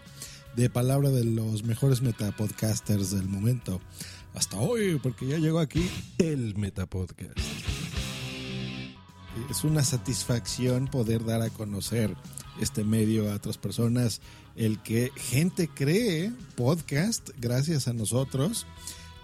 De 0.55 0.67
palabra 0.67 1.11
de 1.11 1.23
los 1.23 1.61
mejores 1.61 2.01
metapodcasters 2.01 3.11
del 3.11 3.27
momento. 3.27 3.79
Hasta 4.33 4.57
hoy, 4.57 4.97
porque 5.03 5.27
ya 5.27 5.37
llegó 5.37 5.59
aquí 5.59 5.87
el 6.17 6.55
Metapodcast. 6.55 7.37
Es 9.51 9.63
una 9.63 9.83
satisfacción 9.83 10.87
poder 10.87 11.25
dar 11.25 11.43
a 11.43 11.51
conocer 11.51 12.15
este 12.59 12.83
medio 12.83 13.31
a 13.31 13.35
otras 13.35 13.59
personas, 13.59 14.19
el 14.55 14.81
que 14.81 15.11
gente 15.15 15.67
cree 15.67 16.31
podcast 16.55 17.29
gracias 17.39 17.87
a 17.87 17.93
nosotros, 17.93 18.65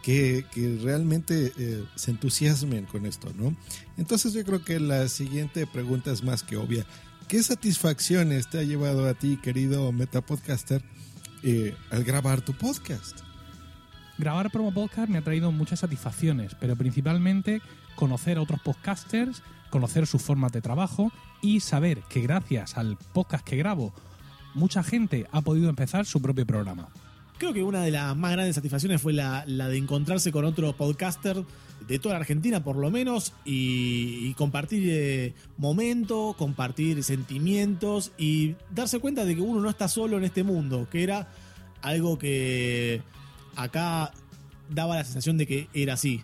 que, 0.03 0.45
realmente 0.83 1.53
eh, 1.57 1.83
se 1.95 2.11
entusiasmen 2.11 2.85
con 2.85 3.05
esto, 3.05 3.33
¿no? 3.35 3.55
Entonces 3.97 4.33
yo 4.33 4.43
creo 4.43 4.63
que 4.63 4.79
la 4.79 5.07
siguiente 5.07 5.65
pregunta 5.65 6.11
es 6.11 6.23
más 6.23 6.43
que 6.43 6.57
obvia. 6.57 6.85
¿Qué 7.27 7.41
satisfacciones 7.41 8.49
te 8.49 8.59
ha 8.59 8.63
llevado 8.63 9.07
a 9.07 9.13
ti, 9.13 9.37
querido 9.37 9.91
metapodcaster, 9.93 10.83
eh, 11.41 11.73
al 11.89 12.03
grabar 12.03 12.41
tu 12.41 12.53
podcast? 12.53 13.21
Grabar 14.17 14.51
promo 14.51 14.73
podcast 14.73 15.09
me 15.09 15.17
ha 15.17 15.23
traído 15.23 15.51
muchas 15.51 15.79
satisfacciones, 15.79 16.53
pero 16.59 16.75
principalmente 16.75 17.61
conocer 17.95 18.37
a 18.37 18.41
otros 18.41 18.59
podcasters, 18.61 19.41
conocer 19.69 20.05
sus 20.05 20.21
formas 20.21 20.51
de 20.51 20.61
trabajo 20.61 21.11
y 21.41 21.61
saber 21.61 22.03
que 22.09 22.21
gracias 22.21 22.77
al 22.77 22.97
podcast 23.13 23.45
que 23.45 23.55
grabo, 23.55 23.93
mucha 24.53 24.83
gente 24.83 25.27
ha 25.31 25.41
podido 25.41 25.69
empezar 25.69 26.05
su 26.05 26.21
propio 26.21 26.45
programa. 26.45 26.89
Creo 27.37 27.53
que 27.53 27.63
una 27.63 27.81
de 27.81 27.91
las 27.91 28.15
más 28.15 28.31
grandes 28.31 28.55
satisfacciones 28.55 29.01
fue 29.01 29.13
la, 29.13 29.45
de 29.45 29.77
encontrarse 29.77 30.31
con 30.31 30.45
otro 30.45 30.73
podcaster 30.73 31.43
de 31.87 31.99
toda 31.99 32.13
la 32.13 32.21
Argentina 32.21 32.63
por 32.63 32.77
lo 32.77 32.89
menos 32.89 33.33
y, 33.43 34.27
y 34.27 34.33
compartir 34.35 34.87
eh, 34.89 35.33
momentos, 35.57 36.35
compartir 36.37 37.03
sentimientos 37.03 38.13
y 38.17 38.55
darse 38.71 38.99
cuenta 38.99 39.25
de 39.25 39.35
que 39.35 39.41
uno 39.41 39.59
no 39.59 39.69
está 39.69 39.89
solo 39.89 40.17
en 40.17 40.23
este 40.23 40.43
mundo, 40.43 40.87
que 40.89 41.03
era 41.03 41.29
algo 41.81 42.17
que 42.17 43.01
acá 43.55 44.13
daba 44.69 44.95
la 44.95 45.03
sensación 45.03 45.37
de 45.37 45.47
que 45.47 45.67
era 45.73 45.93
así. 45.93 46.23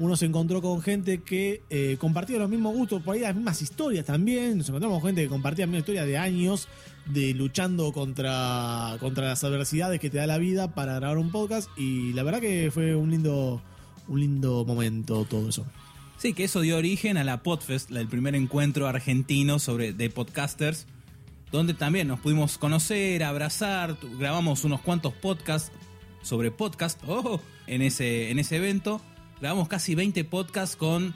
Uno 0.00 0.16
se 0.16 0.24
encontró 0.24 0.62
con 0.62 0.80
gente 0.80 1.20
que 1.20 1.60
eh, 1.68 1.98
compartía 2.00 2.38
los 2.38 2.48
mismos 2.48 2.74
gustos, 2.74 3.02
por 3.02 3.14
ahí 3.14 3.20
las 3.20 3.36
mismas 3.36 3.60
historias 3.60 4.06
también. 4.06 4.56
Nos 4.56 4.70
encontramos 4.70 4.98
con 4.98 5.08
gente 5.08 5.22
que 5.22 5.28
compartía 5.28 5.64
la 5.64 5.66
misma 5.66 5.80
historia 5.80 6.06
de 6.06 6.16
años, 6.16 6.68
de 7.04 7.34
luchando 7.34 7.92
contra, 7.92 8.96
contra 8.98 9.26
las 9.26 9.44
adversidades 9.44 10.00
que 10.00 10.08
te 10.08 10.16
da 10.16 10.26
la 10.26 10.38
vida 10.38 10.74
para 10.74 10.94
grabar 10.94 11.18
un 11.18 11.30
podcast. 11.30 11.68
Y 11.76 12.14
la 12.14 12.22
verdad 12.22 12.40
que 12.40 12.70
fue 12.72 12.96
un 12.96 13.10
lindo, 13.10 13.60
un 14.08 14.20
lindo 14.20 14.64
momento 14.64 15.26
todo 15.28 15.50
eso. 15.50 15.66
Sí, 16.16 16.32
que 16.32 16.44
eso 16.44 16.62
dio 16.62 16.78
origen 16.78 17.18
a 17.18 17.24
la 17.24 17.42
Podfest, 17.42 17.90
el 17.90 18.08
primer 18.08 18.34
encuentro 18.34 18.88
argentino 18.88 19.58
sobre 19.58 19.92
de 19.92 20.08
podcasters, 20.08 20.86
donde 21.52 21.74
también 21.74 22.08
nos 22.08 22.20
pudimos 22.20 22.56
conocer, 22.56 23.22
abrazar, 23.22 23.98
grabamos 24.18 24.64
unos 24.64 24.80
cuantos 24.80 25.12
podcasts 25.12 25.72
sobre 26.22 26.50
podcast, 26.50 26.98
en 27.66 27.82
ese, 27.82 28.30
en 28.30 28.38
ese 28.38 28.56
evento. 28.56 29.02
Grabamos 29.40 29.68
casi 29.68 29.94
20 29.94 30.24
podcasts 30.24 30.76
con 30.76 31.14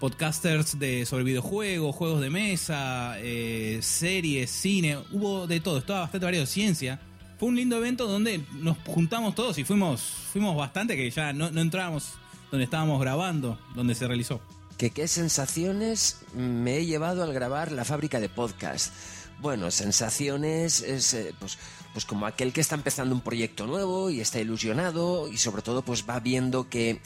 podcasters 0.00 0.78
de, 0.78 1.04
sobre 1.04 1.24
videojuegos, 1.24 1.94
juegos 1.94 2.22
de 2.22 2.30
mesa, 2.30 3.16
eh, 3.18 3.80
series, 3.82 4.50
cine, 4.50 4.98
hubo 5.12 5.46
de 5.46 5.60
todo, 5.60 5.76
estaba 5.78 6.00
bastante 6.00 6.24
variado, 6.24 6.46
ciencia. 6.46 6.98
Fue 7.38 7.50
un 7.50 7.56
lindo 7.56 7.76
evento 7.76 8.06
donde 8.06 8.42
nos 8.54 8.78
juntamos 8.78 9.34
todos 9.34 9.58
y 9.58 9.64
fuimos, 9.64 10.00
fuimos 10.32 10.56
bastante, 10.56 10.96
que 10.96 11.10
ya 11.10 11.34
no, 11.34 11.50
no 11.50 11.60
entrábamos 11.60 12.14
donde 12.50 12.64
estábamos 12.64 12.98
grabando, 12.98 13.58
donde 13.74 13.94
se 13.94 14.06
realizó. 14.06 14.40
¿Que 14.78 14.88
qué 14.88 15.06
sensaciones 15.06 16.20
me 16.34 16.78
he 16.78 16.86
llevado 16.86 17.24
al 17.24 17.34
grabar 17.34 17.72
la 17.72 17.84
fábrica 17.84 18.20
de 18.20 18.30
podcast? 18.30 18.90
Bueno, 19.38 19.70
sensaciones 19.70 20.80
es 20.80 21.12
eh, 21.12 21.34
pues, 21.38 21.58
pues 21.92 22.06
como 22.06 22.24
aquel 22.24 22.54
que 22.54 22.62
está 22.62 22.74
empezando 22.74 23.14
un 23.14 23.20
proyecto 23.20 23.66
nuevo 23.66 24.08
y 24.08 24.22
está 24.22 24.40
ilusionado 24.40 25.28
y 25.28 25.36
sobre 25.36 25.60
todo 25.60 25.82
pues 25.82 26.08
va 26.08 26.20
viendo 26.20 26.70
que, 26.70 27.02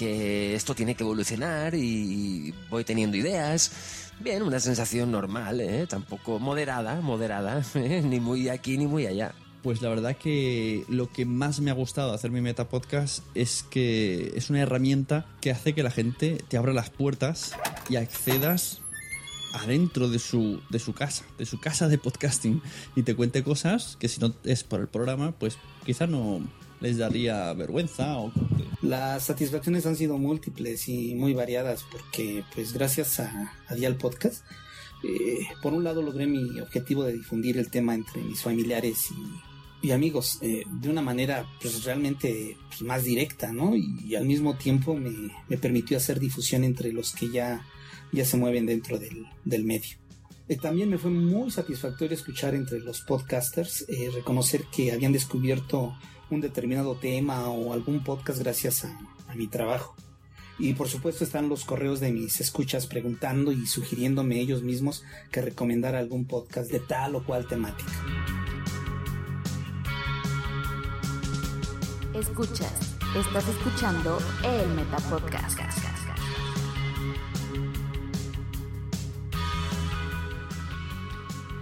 que 0.00 0.54
esto 0.54 0.74
tiene 0.74 0.94
que 0.94 1.02
evolucionar 1.02 1.74
y 1.74 2.54
voy 2.70 2.84
teniendo 2.84 3.18
ideas. 3.18 3.70
Bien, 4.18 4.42
una 4.42 4.58
sensación 4.58 5.10
normal, 5.10 5.60
¿eh? 5.60 5.86
tampoco 5.86 6.38
moderada, 6.38 7.02
moderada, 7.02 7.62
¿eh? 7.74 8.00
ni 8.02 8.18
muy 8.18 8.48
aquí 8.48 8.78
ni 8.78 8.86
muy 8.86 9.06
allá. 9.06 9.34
Pues 9.62 9.82
la 9.82 9.90
verdad 9.90 10.16
que 10.16 10.86
lo 10.88 11.12
que 11.12 11.26
más 11.26 11.60
me 11.60 11.70
ha 11.70 11.74
gustado 11.74 12.14
hacer 12.14 12.30
mi 12.30 12.40
Meta 12.40 12.70
Podcast 12.70 13.22
es 13.34 13.62
que 13.62 14.32
es 14.34 14.48
una 14.48 14.62
herramienta 14.62 15.26
que 15.42 15.50
hace 15.50 15.74
que 15.74 15.82
la 15.82 15.90
gente 15.90 16.42
te 16.48 16.56
abra 16.56 16.72
las 16.72 16.88
puertas 16.88 17.54
y 17.90 17.96
accedas 17.96 18.80
adentro 19.52 20.08
de 20.08 20.18
su, 20.18 20.62
de 20.70 20.78
su 20.78 20.94
casa, 20.94 21.26
de 21.36 21.44
su 21.44 21.60
casa 21.60 21.88
de 21.88 21.98
podcasting 21.98 22.62
y 22.96 23.02
te 23.02 23.14
cuente 23.14 23.44
cosas 23.44 23.98
que 24.00 24.08
si 24.08 24.18
no 24.18 24.32
es 24.44 24.64
por 24.64 24.80
el 24.80 24.88
programa, 24.88 25.32
pues 25.32 25.58
quizás 25.84 26.08
no 26.08 26.40
les 26.80 26.98
daría 26.98 27.52
vergüenza 27.54 28.18
o... 28.18 28.32
Las 28.82 29.24
satisfacciones 29.24 29.84
han 29.84 29.94
sido 29.94 30.16
múltiples 30.16 30.88
y 30.88 31.14
muy 31.14 31.34
variadas 31.34 31.84
porque, 31.92 32.44
pues, 32.54 32.72
gracias 32.72 33.20
a, 33.20 33.52
a 33.68 33.74
Dial 33.74 33.96
Podcast, 33.96 34.42
eh, 35.04 35.40
por 35.62 35.74
un 35.74 35.84
lado 35.84 36.00
logré 36.00 36.26
mi 36.26 36.58
objetivo 36.60 37.04
de 37.04 37.12
difundir 37.12 37.58
el 37.58 37.70
tema 37.70 37.94
entre 37.94 38.22
mis 38.22 38.40
familiares 38.40 39.08
y, 39.82 39.86
y 39.86 39.90
amigos 39.90 40.38
eh, 40.40 40.62
de 40.66 40.88
una 40.88 41.02
manera, 41.02 41.46
pues, 41.60 41.84
realmente 41.84 42.56
pues, 42.68 42.80
más 42.80 43.04
directa, 43.04 43.52
¿no? 43.52 43.76
Y, 43.76 43.84
y 44.02 44.14
al 44.14 44.24
mismo 44.24 44.56
tiempo 44.56 44.94
me, 44.94 45.30
me 45.46 45.58
permitió 45.58 45.98
hacer 45.98 46.18
difusión 46.18 46.64
entre 46.64 46.90
los 46.90 47.12
que 47.12 47.28
ya, 47.28 47.66
ya 48.12 48.24
se 48.24 48.38
mueven 48.38 48.64
dentro 48.64 48.98
del, 48.98 49.26
del 49.44 49.64
medio. 49.64 49.98
Eh, 50.48 50.56
también 50.56 50.88
me 50.88 50.96
fue 50.96 51.10
muy 51.10 51.50
satisfactorio 51.50 52.16
escuchar 52.16 52.54
entre 52.54 52.80
los 52.80 53.02
podcasters, 53.02 53.84
eh, 53.88 54.10
reconocer 54.14 54.64
que 54.74 54.90
habían 54.90 55.12
descubierto 55.12 55.94
un 56.30 56.40
determinado 56.40 56.94
tema 56.94 57.48
o 57.48 57.72
algún 57.72 58.02
podcast 58.02 58.38
gracias 58.40 58.84
a, 58.84 59.34
mi 59.34 59.46
trabajo. 59.46 59.94
Y 60.58 60.74
por 60.74 60.88
supuesto 60.88 61.24
están 61.24 61.48
los 61.48 61.64
correos 61.64 62.00
de 62.00 62.12
mis 62.12 62.40
escuchas 62.40 62.86
preguntando 62.86 63.52
y 63.52 63.66
sugiriéndome 63.66 64.40
ellos 64.40 64.62
mismos 64.62 65.04
que 65.30 65.40
recomendara 65.40 66.00
algún 66.00 66.26
podcast 66.26 66.70
de 66.70 66.80
tal 66.80 67.14
o 67.14 67.24
cual 67.24 67.46
temática. 67.46 67.92
Escuchas, 72.12 72.96
estás 73.16 73.48
escuchando 73.48 74.18
el 74.44 74.68
Metapodcast. 74.74 75.99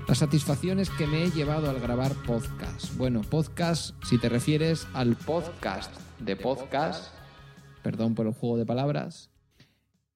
Las 0.09 0.19
satisfacciones 0.19 0.89
que 0.89 1.07
me 1.07 1.25
he 1.25 1.31
llevado 1.31 1.69
al 1.69 1.81
grabar 1.81 2.15
podcast. 2.27 2.97
Bueno, 2.97 3.21
podcast, 3.21 3.95
si 4.05 4.19
te 4.19 4.31
refieres 4.31 4.87
al 4.95 5.17
podcast 5.17 5.95
de 6.19 6.35
podcast, 6.35 7.13
perdón 7.83 8.15
por 8.15 8.27
el 8.27 8.33
juego 8.33 8.57
de 8.57 8.65
palabras, 8.65 9.31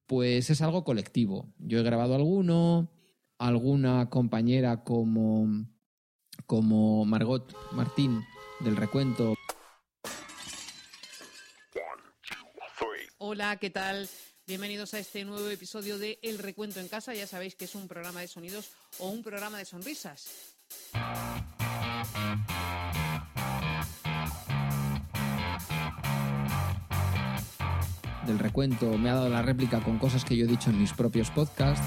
pues 0.07 0.49
es 0.49 0.63
algo 0.63 0.83
colectivo. 0.83 1.53
Yo 1.59 1.79
he 1.79 1.83
grabado 1.83 2.15
alguno, 2.15 2.89
alguna 3.37 4.09
compañera 4.09 4.83
como, 4.83 5.67
como 6.47 7.05
Margot 7.05 7.55
Martín 7.71 8.23
del 8.61 8.75
recuento 8.75 9.35
Hola, 13.25 13.55
¿qué 13.55 13.69
tal? 13.69 14.09
Bienvenidos 14.45 14.93
a 14.93 14.99
este 14.99 15.23
nuevo 15.23 15.47
episodio 15.47 15.97
de 15.97 16.19
El 16.21 16.37
Recuento 16.37 16.81
en 16.81 16.89
Casa. 16.89 17.13
Ya 17.13 17.25
sabéis 17.25 17.55
que 17.55 17.63
es 17.63 17.75
un 17.75 17.87
programa 17.87 18.19
de 18.19 18.27
sonidos 18.27 18.71
o 18.99 19.07
un 19.07 19.23
programa 19.23 19.57
de 19.57 19.63
sonrisas. 19.63 20.27
del 28.27 28.39
recuento 28.39 28.97
me 28.97 29.09
ha 29.09 29.15
dado 29.15 29.29
la 29.29 29.41
réplica 29.41 29.81
con 29.81 29.97
cosas 29.97 30.25
que 30.25 30.35
yo 30.35 30.45
he 30.45 30.47
dicho 30.47 30.69
en 30.69 30.79
mis 30.79 30.91
propios 30.91 31.29
podcasts. 31.29 31.85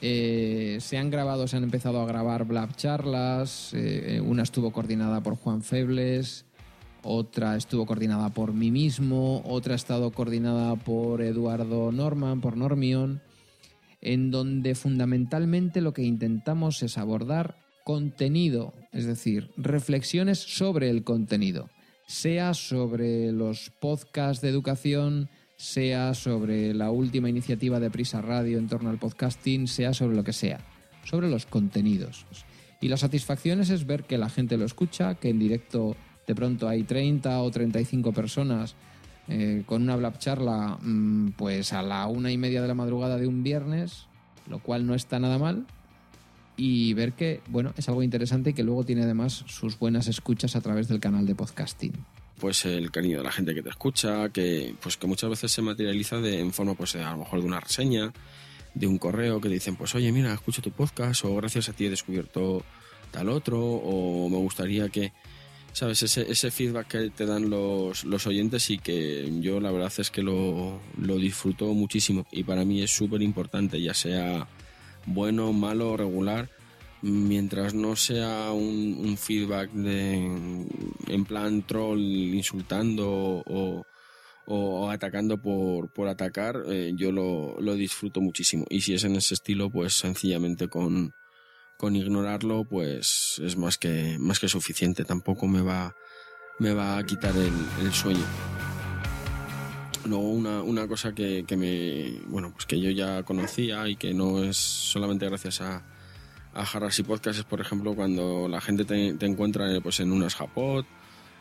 Eh, 0.00 0.78
se 0.80 0.98
han 0.98 1.10
grabado, 1.10 1.46
se 1.46 1.56
han 1.56 1.64
empezado 1.64 2.00
a 2.00 2.06
grabar 2.06 2.44
Blab 2.44 2.74
charlas. 2.74 3.72
eh, 3.74 4.20
una 4.20 4.42
estuvo 4.42 4.72
coordinada 4.72 5.20
por 5.20 5.36
Juan 5.36 5.62
Febles, 5.62 6.44
otra 7.10 7.56
estuvo 7.56 7.86
coordinada 7.86 8.28
por 8.34 8.52
mí 8.52 8.70
mismo, 8.70 9.40
otra 9.46 9.72
ha 9.72 9.76
estado 9.76 10.10
coordinada 10.10 10.76
por 10.76 11.22
Eduardo 11.22 11.90
Norman, 11.90 12.42
por 12.42 12.58
Normion, 12.58 13.22
en 14.02 14.30
donde 14.30 14.74
fundamentalmente 14.74 15.80
lo 15.80 15.94
que 15.94 16.02
intentamos 16.02 16.82
es 16.82 16.98
abordar 16.98 17.56
contenido, 17.82 18.74
es 18.92 19.06
decir, 19.06 19.50
reflexiones 19.56 20.38
sobre 20.38 20.90
el 20.90 21.02
contenido, 21.02 21.70
sea 22.06 22.52
sobre 22.52 23.32
los 23.32 23.70
podcasts 23.80 24.42
de 24.42 24.50
educación, 24.50 25.30
sea 25.56 26.12
sobre 26.12 26.74
la 26.74 26.90
última 26.90 27.30
iniciativa 27.30 27.80
de 27.80 27.90
Prisa 27.90 28.20
Radio 28.20 28.58
en 28.58 28.68
torno 28.68 28.90
al 28.90 28.98
podcasting, 28.98 29.66
sea 29.66 29.94
sobre 29.94 30.14
lo 30.14 30.24
que 30.24 30.34
sea, 30.34 30.60
sobre 31.04 31.30
los 31.30 31.46
contenidos. 31.46 32.26
Y 32.82 32.88
la 32.88 32.98
satisfacción 32.98 33.60
es 33.60 33.86
ver 33.86 34.04
que 34.04 34.18
la 34.18 34.28
gente 34.28 34.58
lo 34.58 34.66
escucha, 34.66 35.14
que 35.14 35.30
en 35.30 35.38
directo 35.38 35.96
de 36.28 36.34
pronto 36.34 36.68
hay 36.68 36.84
30 36.84 37.40
o 37.40 37.50
35 37.50 38.12
personas 38.12 38.76
eh, 39.28 39.62
con 39.66 39.82
una 39.82 39.96
blab 39.96 40.18
charla 40.18 40.78
mmm, 40.80 41.30
pues 41.30 41.72
a 41.72 41.82
la 41.82 42.06
una 42.06 42.30
y 42.30 42.36
media 42.36 42.62
de 42.62 42.68
la 42.68 42.74
madrugada 42.74 43.16
de 43.16 43.26
un 43.26 43.42
viernes, 43.42 44.06
lo 44.46 44.58
cual 44.60 44.86
no 44.86 44.94
está 44.94 45.18
nada 45.18 45.38
mal, 45.38 45.66
y 46.56 46.92
ver 46.92 47.14
que, 47.14 47.40
bueno, 47.48 47.72
es 47.78 47.88
algo 47.88 48.02
interesante 48.02 48.50
y 48.50 48.52
que 48.52 48.62
luego 48.62 48.84
tiene 48.84 49.04
además 49.04 49.44
sus 49.46 49.78
buenas 49.78 50.06
escuchas 50.06 50.54
a 50.54 50.60
través 50.60 50.86
del 50.88 51.00
canal 51.00 51.26
de 51.26 51.34
podcasting. 51.34 51.92
Pues 52.38 52.66
el 52.66 52.90
cariño 52.90 53.18
de 53.18 53.24
la 53.24 53.32
gente 53.32 53.54
que 53.54 53.62
te 53.62 53.70
escucha, 53.70 54.28
que 54.28 54.74
pues 54.82 54.98
que 54.98 55.06
muchas 55.06 55.30
veces 55.30 55.50
se 55.50 55.62
materializa 55.62 56.18
de, 56.18 56.40
en 56.40 56.52
forma, 56.52 56.74
pues 56.74 56.94
a 56.94 57.10
lo 57.12 57.18
mejor 57.18 57.40
de 57.40 57.46
una 57.46 57.60
reseña, 57.60 58.12
de 58.74 58.86
un 58.86 58.98
correo 58.98 59.40
que 59.40 59.48
dicen, 59.48 59.76
pues 59.76 59.94
oye, 59.94 60.12
mira, 60.12 60.34
escucho 60.34 60.60
tu 60.60 60.72
podcast, 60.72 61.24
o 61.24 61.34
gracias 61.36 61.70
a 61.70 61.72
ti 61.72 61.86
he 61.86 61.90
descubierto 61.90 62.62
tal 63.10 63.30
otro, 63.30 63.60
o 63.60 64.28
me 64.28 64.36
gustaría 64.36 64.88
que, 64.90 65.12
¿sabes? 65.72 66.02
Ese, 66.02 66.50
feedback 66.50 66.88
que 66.88 67.10
te 67.10 67.26
dan 67.26 67.50
los, 67.50 68.04
los 68.04 68.26
oyentes 68.26 68.70
y 68.70 68.78
que 68.78 69.30
yo 69.40 69.60
la 69.60 69.70
verdad 69.70 69.92
es 69.98 70.10
que 70.10 70.22
lo, 70.22 70.80
lo 70.96 71.16
disfruto 71.16 71.72
muchísimo 71.74 72.26
y 72.32 72.44
para 72.44 72.64
mí 72.64 72.82
es 72.82 72.90
súper 72.90 73.22
importante, 73.22 73.80
ya 73.80 73.94
sea 73.94 74.48
bueno, 75.06 75.52
malo, 75.52 75.96
regular, 75.96 76.50
mientras 77.02 77.74
no 77.74 77.96
sea 77.96 78.52
un, 78.52 78.98
un 78.98 79.16
feedback 79.16 79.70
de, 79.72 80.14
en 81.06 81.24
plan 81.24 81.62
troll 81.62 82.00
insultando 82.00 83.42
o, 83.46 83.86
o 84.46 84.90
atacando 84.90 85.40
por, 85.40 85.92
por 85.92 86.08
atacar, 86.08 86.62
eh, 86.68 86.92
yo 86.96 87.12
lo, 87.12 87.60
lo 87.60 87.74
disfruto 87.74 88.20
muchísimo. 88.20 88.64
Y 88.70 88.80
si 88.80 88.94
es 88.94 89.04
en 89.04 89.16
ese 89.16 89.34
estilo, 89.34 89.70
pues 89.70 89.94
sencillamente 89.94 90.68
con, 90.68 91.12
con 91.78 91.96
ignorarlo 91.96 92.64
pues 92.64 93.40
es 93.42 93.56
más 93.56 93.78
que, 93.78 94.18
más 94.18 94.38
que 94.38 94.48
suficiente. 94.48 95.04
Tampoco 95.04 95.46
me 95.46 95.62
va, 95.62 95.94
me 96.58 96.74
va 96.74 96.98
a 96.98 97.06
quitar 97.06 97.34
el, 97.36 97.92
sueño. 97.92 98.24
Luego 100.04 100.28
una, 100.28 100.62
una 100.62 100.86
cosa 100.86 101.14
que, 101.14 101.44
que 101.46 101.56
me 101.56 102.20
bueno 102.26 102.52
pues 102.52 102.66
que 102.66 102.80
yo 102.80 102.90
ya 102.90 103.22
conocía 103.22 103.88
y 103.88 103.96
que 103.96 104.12
no 104.12 104.42
es 104.42 104.56
solamente 104.56 105.26
gracias 105.26 105.60
a, 105.60 105.82
a 106.54 106.66
Jarras 106.66 106.98
y 106.98 107.04
Podcast 107.04 107.38
es 107.38 107.44
por 107.44 107.60
ejemplo 107.60 107.94
cuando 107.94 108.48
la 108.48 108.60
gente 108.60 108.84
te, 108.84 109.26
encuentra 109.26 109.72
eh, 109.72 109.80
pues 109.80 110.00
en 110.00 110.12
unas 110.12 110.34
Japot, 110.34 110.86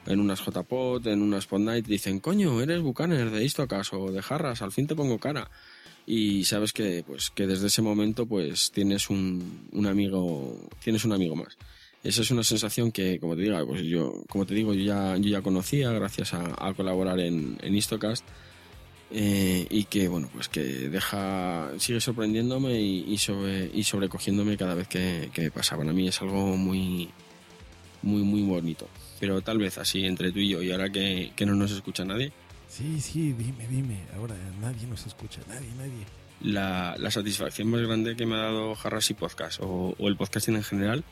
en 0.05 0.19
unas 0.19 0.39
JPod, 0.45 1.05
en 1.07 1.21
unas 1.21 1.47
Pod 1.47 1.59
Night, 1.59 1.85
dicen, 1.85 2.19
coño, 2.19 2.61
eres 2.61 2.81
Bucaner 2.81 3.29
de 3.29 3.43
Istocas 3.43 3.91
o 3.93 4.11
de 4.11 4.21
Jarras, 4.21 4.61
al 4.61 4.71
fin 4.71 4.87
te 4.87 4.95
pongo 4.95 5.19
cara. 5.19 5.49
Y 6.07 6.45
sabes 6.45 6.71
que, 6.73 7.03
pues, 7.05 7.29
que 7.29 7.45
desde 7.45 7.67
ese 7.67 7.81
momento 7.83 8.25
pues 8.25 8.71
tienes 8.71 9.09
un, 9.09 9.67
un 9.73 9.85
amigo, 9.87 10.57
tienes 10.83 11.03
un 11.05 11.11
amigo 11.13 11.35
más. 11.35 11.57
Esa 12.03 12.21
es 12.21 12.31
una 12.31 12.43
sensación 12.43 12.91
que, 12.93 13.19
como 13.19 13.35
te 13.35 13.41
digo, 13.41 13.57
pues 13.67 13.81
yo, 13.83 14.23
como 14.29 14.45
te 14.45 14.55
digo, 14.55 14.73
yo 14.73 14.83
ya, 14.83 15.17
yo 15.17 15.29
ya 15.29 15.41
conocía 15.41 15.91
gracias 15.91 16.33
a, 16.33 16.55
a 16.65 16.73
colaborar 16.73 17.19
en, 17.19 17.57
en 17.61 17.75
Istocast. 17.75 18.23
eh, 19.11 19.65
y 19.69 19.85
que 19.85 20.07
bueno 20.09 20.29
pues 20.33 20.49
que 20.49 20.61
deja 20.89 21.71
sigue 21.77 22.01
sorprendiéndome 22.01 22.79
y, 22.81 23.05
y 23.07 23.17
sobre 23.17 23.69
y 23.73 23.83
sobrecogiéndome 23.83 24.57
cada 24.57 24.75
vez 24.75 24.87
que, 24.89 25.29
que 25.33 25.49
pasa 25.49 25.77
para 25.77 25.93
mí 25.93 26.07
es 26.09 26.21
algo 26.21 26.57
muy 26.57 27.09
muy 28.01 28.23
muy 28.23 28.41
bonito 28.41 28.89
pero 29.19 29.41
tal 29.41 29.59
vez 29.59 29.77
así 29.77 30.03
entre 30.05 30.31
tú 30.33 30.39
y 30.39 30.49
yo 30.49 30.61
y 30.61 30.71
ahora 30.71 30.89
que, 30.91 31.31
que 31.37 31.45
no 31.45 31.55
nos 31.55 31.71
escucha 31.71 32.03
nadie 32.03 32.33
Sí, 32.67 32.99
sí, 33.01 33.33
dime, 33.33 33.67
dime. 33.67 34.03
Ahora 34.15 34.35
nadie 34.61 34.85
nos 34.87 35.05
escucha, 35.05 35.39
nadie, 35.47 35.69
nadie. 35.77 36.05
la, 36.41 36.95
la 36.97 37.11
satisfacción 37.11 37.69
más 37.69 37.81
grande 37.81 38.15
que 38.15 38.25
me 38.25 38.35
ha 38.35 38.39
dado 38.39 38.75
Jarras 38.75 39.09
y 39.09 39.13
Podcast 39.13 39.59
o, 39.61 39.95
o 39.97 40.07
el 40.07 40.17
podcasting 40.17 40.55
en 40.55 40.63
general 40.63 41.03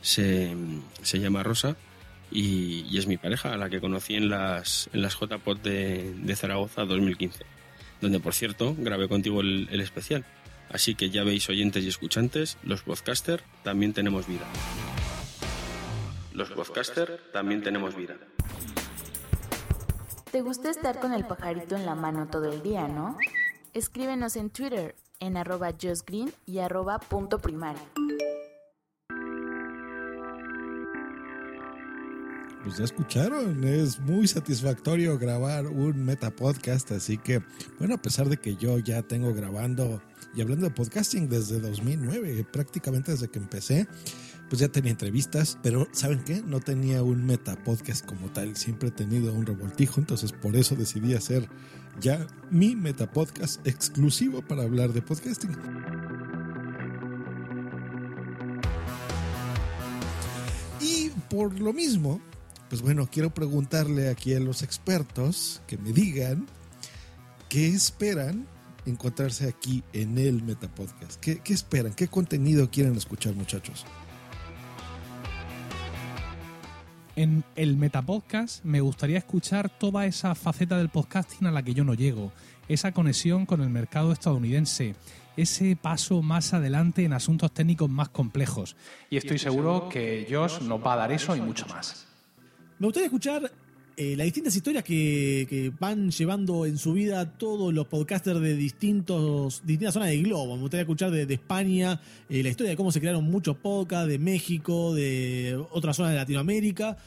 se, 0.00 0.54
se 1.02 1.18
llama 1.20 1.42
Rosa 1.42 1.76
y, 2.30 2.84
y 2.90 2.98
es 2.98 3.06
mi 3.06 3.16
pareja, 3.16 3.52
a 3.54 3.56
la 3.56 3.70
que 3.70 3.80
conocí 3.80 4.14
en 4.16 4.28
las, 4.28 4.90
en 4.92 5.02
las 5.02 5.14
JPod 5.18 5.58
de, 5.58 6.12
de 6.12 6.36
Zaragoza 6.36 6.84
2015, 6.84 7.44
donde 8.00 8.18
por 8.20 8.34
cierto 8.34 8.74
grabé 8.76 9.08
contigo 9.08 9.40
el, 9.40 9.68
el 9.70 9.80
especial. 9.80 10.24
Así 10.68 10.96
que 10.96 11.10
ya 11.10 11.22
veis 11.22 11.48
oyentes 11.48 11.84
y 11.84 11.88
escuchantes, 11.88 12.58
los 12.64 12.82
podcasters 12.82 13.44
también 13.62 13.92
tenemos 13.92 14.26
vida. 14.26 14.44
Los 16.32 16.50
podcasters 16.50 17.20
también 17.32 17.62
tenemos 17.62 17.94
vida. 17.94 18.16
¿Te 20.36 20.42
gusta 20.42 20.68
estar 20.68 21.00
con 21.00 21.14
el 21.14 21.24
pajarito 21.24 21.76
en 21.76 21.86
la 21.86 21.94
mano 21.94 22.28
todo 22.28 22.52
el 22.52 22.62
día, 22.62 22.88
no? 22.88 23.16
Escríbenos 23.72 24.36
en 24.36 24.50
Twitter 24.50 24.94
en 25.18 25.38
arroba 25.38 25.70
justgreen 25.72 26.30
y 26.44 26.58
arroba 26.58 26.98
punto 26.98 27.38
primario. 27.38 27.80
Pues 32.62 32.76
ya 32.76 32.84
escucharon, 32.84 33.64
es 33.64 33.98
muy 33.98 34.28
satisfactorio 34.28 35.18
grabar 35.18 35.68
un 35.68 36.04
meta 36.04 36.30
podcast, 36.30 36.92
así 36.92 37.16
que, 37.16 37.40
bueno, 37.78 37.94
a 37.94 38.02
pesar 38.02 38.28
de 38.28 38.36
que 38.36 38.56
yo 38.56 38.78
ya 38.78 39.00
tengo 39.00 39.32
grabando 39.32 40.02
y 40.34 40.42
hablando 40.42 40.66
de 40.66 40.70
podcasting 40.70 41.30
desde 41.30 41.60
2009, 41.60 42.44
prácticamente 42.52 43.12
desde 43.12 43.28
que 43.28 43.38
empecé, 43.38 43.88
pues 44.48 44.60
ya 44.60 44.68
tenía 44.68 44.92
entrevistas, 44.92 45.58
pero 45.62 45.88
¿saben 45.92 46.22
qué? 46.24 46.42
No 46.42 46.60
tenía 46.60 47.02
un 47.02 47.26
meta 47.26 47.56
podcast 47.64 48.04
como 48.06 48.28
tal, 48.28 48.56
siempre 48.56 48.88
he 48.88 48.92
tenido 48.92 49.32
un 49.32 49.44
revoltijo, 49.44 50.00
entonces 50.00 50.32
por 50.32 50.56
eso 50.56 50.76
decidí 50.76 51.14
hacer 51.14 51.48
ya 52.00 52.26
mi 52.50 52.76
meta 52.76 53.10
podcast 53.10 53.66
exclusivo 53.66 54.42
para 54.42 54.62
hablar 54.62 54.92
de 54.92 55.02
podcasting. 55.02 55.56
Y 60.80 61.10
por 61.30 61.58
lo 61.58 61.72
mismo, 61.72 62.20
pues 62.68 62.82
bueno, 62.82 63.08
quiero 63.10 63.30
preguntarle 63.34 64.08
aquí 64.08 64.34
a 64.34 64.40
los 64.40 64.62
expertos 64.62 65.60
que 65.66 65.78
me 65.78 65.92
digan 65.92 66.46
qué 67.48 67.68
esperan 67.68 68.46
encontrarse 68.84 69.48
aquí 69.48 69.82
en 69.92 70.18
el 70.18 70.44
Metapodcast. 70.44 71.18
¿Qué, 71.20 71.40
qué 71.40 71.52
esperan? 71.52 71.94
¿Qué 71.94 72.06
contenido 72.06 72.70
quieren 72.70 72.94
escuchar, 72.94 73.34
muchachos? 73.34 73.84
En 77.16 77.44
el 77.56 77.78
Metapodcast 77.78 78.62
me 78.62 78.82
gustaría 78.82 79.16
escuchar 79.16 79.70
toda 79.70 80.04
esa 80.04 80.34
faceta 80.34 80.76
del 80.76 80.90
podcasting 80.90 81.46
a 81.46 81.50
la 81.50 81.62
que 81.62 81.72
yo 81.72 81.82
no 81.82 81.94
llego, 81.94 82.30
esa 82.68 82.92
conexión 82.92 83.46
con 83.46 83.62
el 83.62 83.70
mercado 83.70 84.12
estadounidense, 84.12 84.94
ese 85.34 85.76
paso 85.76 86.20
más 86.20 86.52
adelante 86.52 87.04
en 87.04 87.14
asuntos 87.14 87.52
técnicos 87.52 87.88
más 87.88 88.10
complejos. 88.10 88.76
Y 89.08 89.16
estoy 89.16 89.38
seguro 89.38 89.88
que 89.88 90.28
Josh 90.30 90.60
nos 90.60 90.78
va 90.84 90.92
a 90.92 90.96
dar 90.96 91.12
eso 91.12 91.34
y 91.34 91.40
mucho 91.40 91.66
más. 91.68 92.06
Me 92.78 92.86
gustaría 92.86 93.06
escuchar 93.06 93.50
eh, 93.98 94.14
las 94.14 94.26
distintas 94.26 94.54
historias 94.54 94.84
que, 94.84 95.72
van 95.80 96.10
llevando 96.10 96.66
en 96.66 96.76
su 96.76 96.92
vida 96.92 97.38
todos 97.38 97.72
los 97.72 97.86
podcasters 97.86 98.40
de 98.40 98.54
distintos, 98.54 99.62
distintas 99.64 99.94
zonas 99.94 100.10
del 100.10 100.22
globo. 100.24 100.54
Me 100.54 100.60
gustaría 100.60 100.82
escuchar 100.82 101.10
de, 101.10 101.24
de 101.24 101.34
España, 101.34 101.98
eh, 102.28 102.42
la 102.42 102.50
historia 102.50 102.70
de 102.70 102.76
cómo 102.76 102.92
se 102.92 103.00
crearon 103.00 103.24
muchos 103.24 103.56
podcasts, 103.56 104.08
de 104.08 104.18
México, 104.18 104.94
de 104.94 105.58
otras 105.70 105.96
zonas 105.96 106.12
de 106.12 106.18
Latinoamérica. 106.18 106.98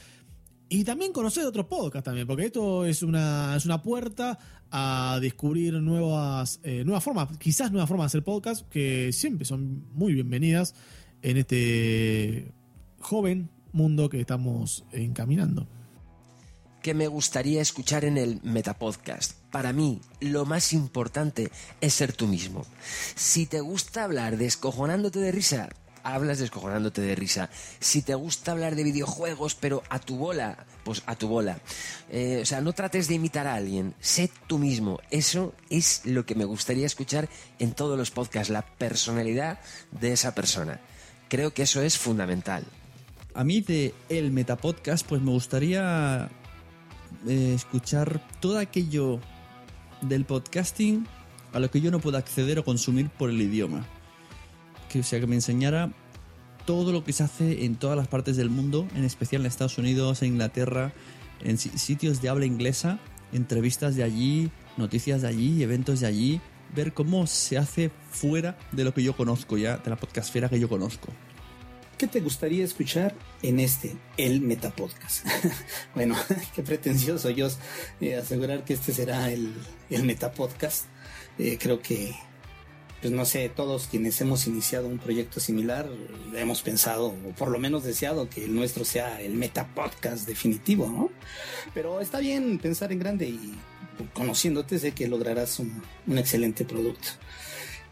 Y 0.67 0.83
también 0.83 1.13
conocer 1.13 1.45
otros 1.45 1.67
podcasts 1.67 2.05
también, 2.05 2.25
porque 2.25 2.45
esto 2.45 2.85
es 2.85 3.03
una, 3.03 3.55
es 3.55 3.65
una 3.65 3.83
puerta 3.83 4.39
a 4.71 5.19
descubrir 5.21 5.75
nuevas, 5.75 6.59
eh, 6.63 6.83
nuevas 6.85 7.03
formas, 7.03 7.37
quizás 7.37 7.71
nuevas 7.71 7.87
formas 7.87 8.05
de 8.05 8.17
hacer 8.17 8.23
podcast, 8.23 8.67
que 8.67 9.11
siempre 9.13 9.45
son 9.45 9.85
muy 9.93 10.13
bienvenidas 10.13 10.73
en 11.21 11.37
este 11.37 12.51
joven 12.99 13.49
mundo 13.73 14.09
que 14.09 14.21
estamos 14.21 14.85
encaminando. 14.91 15.67
Que 16.81 16.93
me 16.93 17.07
gustaría 17.07 17.61
escuchar 17.61 18.05
en 18.05 18.17
el 18.17 18.39
Metapodcast. 18.43 19.33
Para 19.51 19.73
mí, 19.73 20.01
lo 20.19 20.45
más 20.45 20.73
importante 20.73 21.51
es 21.81 21.93
ser 21.93 22.13
tú 22.13 22.27
mismo. 22.27 22.65
Si 23.15 23.45
te 23.45 23.59
gusta 23.59 24.03
hablar 24.03 24.37
descojonándote 24.37 25.19
de 25.19 25.31
risa, 25.31 25.69
hablas 26.03 26.39
descojonándote 26.39 27.01
de 27.01 27.15
risa. 27.15 27.49
Si 27.79 28.01
te 28.01 28.15
gusta 28.15 28.51
hablar 28.51 28.75
de 28.75 28.83
videojuegos, 28.83 29.55
pero 29.55 29.83
a 29.89 29.99
tu 29.99 30.17
bola, 30.17 30.65
pues 30.83 31.03
a 31.05 31.15
tu 31.15 31.27
bola. 31.27 31.59
Eh, 32.09 32.39
o 32.41 32.45
sea, 32.45 32.61
no 32.61 32.73
trates 32.73 33.07
de 33.07 33.15
imitar 33.15 33.47
a 33.47 33.55
alguien, 33.55 33.95
sé 33.99 34.31
tú 34.47 34.57
mismo. 34.57 34.99
Eso 35.11 35.53
es 35.69 36.01
lo 36.05 36.25
que 36.25 36.35
me 36.35 36.45
gustaría 36.45 36.85
escuchar 36.85 37.29
en 37.59 37.73
todos 37.73 37.97
los 37.97 38.11
podcasts, 38.11 38.49
la 38.49 38.65
personalidad 38.65 39.59
de 39.91 40.13
esa 40.13 40.33
persona. 40.35 40.79
Creo 41.27 41.53
que 41.53 41.63
eso 41.63 41.81
es 41.81 41.97
fundamental. 41.97 42.65
A 43.35 43.43
mí 43.43 43.61
de 43.61 43.93
el 44.09 44.31
Metapodcast, 44.31 45.05
pues 45.05 45.21
me 45.21 45.31
gustaría 45.31 46.29
eh, 47.27 47.53
escuchar 47.55 48.21
todo 48.39 48.57
aquello 48.59 49.19
del 50.01 50.25
podcasting 50.25 51.05
a 51.53 51.59
lo 51.59 51.69
que 51.71 51.81
yo 51.81 51.91
no 51.91 51.99
puedo 51.99 52.17
acceder 52.17 52.59
o 52.59 52.63
consumir 52.63 53.09
por 53.09 53.29
el 53.29 53.41
idioma. 53.41 53.85
Que, 54.89 54.99
o 54.99 55.03
sea, 55.03 55.19
que 55.19 55.27
me 55.27 55.35
enseñara 55.35 55.91
todo 56.65 56.91
lo 56.91 57.03
que 57.03 57.13
se 57.13 57.23
hace 57.23 57.65
en 57.65 57.75
todas 57.75 57.97
las 57.97 58.07
partes 58.07 58.37
del 58.37 58.49
mundo, 58.49 58.87
en 58.95 59.03
especial 59.03 59.41
en 59.41 59.47
Estados 59.47 59.77
Unidos, 59.77 60.21
en 60.21 60.33
Inglaterra, 60.33 60.93
en 61.43 61.57
si- 61.57 61.69
sitios 61.77 62.21
de 62.21 62.29
habla 62.29 62.45
inglesa, 62.45 62.99
entrevistas 63.33 63.95
de 63.95 64.03
allí, 64.03 64.51
noticias 64.77 65.21
de 65.21 65.27
allí, 65.27 65.63
eventos 65.63 65.99
de 66.01 66.07
allí, 66.07 66.41
ver 66.75 66.93
cómo 66.93 67.25
se 67.27 67.57
hace 67.57 67.91
fuera 68.11 68.57
de 68.71 68.83
lo 68.83 68.93
que 68.93 69.01
yo 69.03 69.15
conozco 69.17 69.57
ya, 69.57 69.77
de 69.77 69.89
la 69.89 69.95
podcastfera 69.95 70.49
que 70.49 70.59
yo 70.59 70.69
conozco. 70.69 71.09
¿Qué 71.99 72.07
te 72.07 72.21
gustaría 72.21 72.63
escuchar 72.63 73.13
en 73.41 73.59
este, 73.59 73.93
el 74.15 74.39
Metapodcast? 74.39 75.25
bueno, 75.95 76.15
qué 76.55 76.63
pretencioso 76.63 77.29
yo 77.29 77.49
eh, 77.99 78.15
asegurar 78.15 78.63
que 78.63 78.71
este 78.71 78.93
será 78.93 79.29
el, 79.29 79.53
el 79.89 80.03
Metapodcast. 80.03 80.85
Eh, 81.37 81.57
creo 81.59 81.81
que, 81.81 82.15
pues 83.01 83.11
no 83.11 83.25
sé, 83.25 83.49
todos 83.49 83.87
quienes 83.87 84.21
hemos 84.21 84.47
iniciado 84.47 84.87
un 84.87 84.97
proyecto 84.97 85.41
similar 85.41 85.89
eh, 85.91 86.39
hemos 86.39 86.61
pensado, 86.61 87.07
o 87.07 87.35
por 87.37 87.49
lo 87.49 87.59
menos 87.59 87.83
deseado, 87.83 88.29
que 88.29 88.45
el 88.45 88.55
nuestro 88.55 88.85
sea 88.85 89.21
el 89.21 89.33
Metapodcast 89.33 90.25
definitivo, 90.25 90.87
¿no? 90.87 91.11
Pero 91.73 91.99
está 91.99 92.19
bien 92.19 92.59
pensar 92.59 92.93
en 92.93 92.99
grande 92.99 93.27
y 93.27 93.55
conociéndote 94.13 94.79
sé 94.79 94.93
que 94.93 95.09
lograrás 95.09 95.59
un, 95.59 95.83
un 96.07 96.17
excelente 96.17 96.63
producto. 96.63 97.09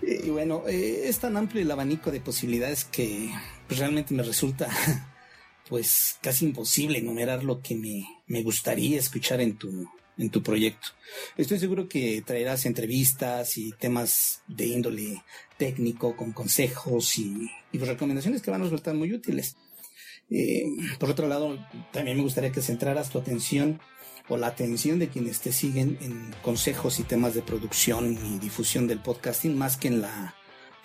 Eh, 0.02 0.22
Y 0.28 0.30
bueno, 0.30 0.64
es 0.66 1.20
tan 1.20 1.36
amplio 1.36 1.62
el 1.62 1.72
abanico 1.72 2.10
de 2.10 2.22
posibilidades 2.22 2.86
que 2.86 3.34
pues, 3.68 3.80
realmente 3.80 4.14
me 4.14 4.24
resulta 4.24 4.70
pues 5.70 6.18
casi 6.22 6.46
imposible 6.46 7.00
enumerar 7.00 7.44
lo 7.44 7.62
que 7.62 7.76
me, 7.76 8.08
me 8.28 8.44
gustaría 8.44 8.98
escuchar 8.98 9.42
en 9.42 9.58
tu, 9.58 9.90
en 10.18 10.30
tu 10.30 10.42
proyecto. 10.42 10.90
Estoy 11.38 11.60
seguro 11.60 11.88
que 11.88 12.24
traerás 12.26 12.66
entrevistas 12.66 13.58
y 13.58 13.72
temas 13.74 14.42
de 14.48 14.68
índole 14.68 15.24
técnico 15.58 16.16
con 16.16 16.32
consejos 16.32 17.18
y, 17.18 17.50
y 17.72 17.78
recomendaciones 17.80 18.42
que 18.42 18.52
van 18.52 18.62
a 18.62 18.66
resultar 18.66 18.96
muy 18.96 19.14
útiles. 19.14 19.56
Eh, 20.30 20.66
por 21.00 21.10
otro 21.10 21.28
lado, 21.28 21.58
también 21.92 22.18
me 22.18 22.24
gustaría 22.24 22.52
que 22.52 22.62
centraras 22.62 23.10
tu 23.10 23.20
atención 23.20 23.80
o 24.30 24.38
la 24.38 24.48
atención 24.48 25.00
de 25.00 25.08
quienes 25.08 25.40
te 25.40 25.54
siguen 25.54 25.98
en 26.02 26.36
consejos 26.42 27.00
y 27.00 27.04
temas 27.04 27.34
de 27.34 27.42
producción 27.42 28.18
y 28.26 28.40
difusión 28.40 28.88
del 28.88 29.00
podcasting 29.00 29.58
más 29.58 29.78
que 29.78 29.88
en 29.88 30.02
la 30.02 30.36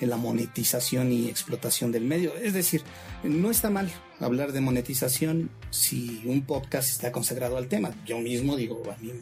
la 0.06 0.16
monetización 0.16 1.12
y 1.12 1.28
explotación 1.28 1.92
del 1.92 2.04
medio. 2.04 2.34
Es 2.36 2.52
decir, 2.54 2.82
no 3.22 3.50
está 3.50 3.70
mal 3.70 3.90
hablar 4.20 4.52
de 4.52 4.60
monetización 4.60 5.50
si 5.70 6.22
un 6.26 6.42
podcast 6.42 6.90
está 6.90 7.12
consagrado 7.12 7.56
al 7.56 7.68
tema. 7.68 7.94
Yo 8.06 8.18
mismo 8.18 8.56
digo, 8.56 8.82
a 8.90 8.96
mí, 9.02 9.12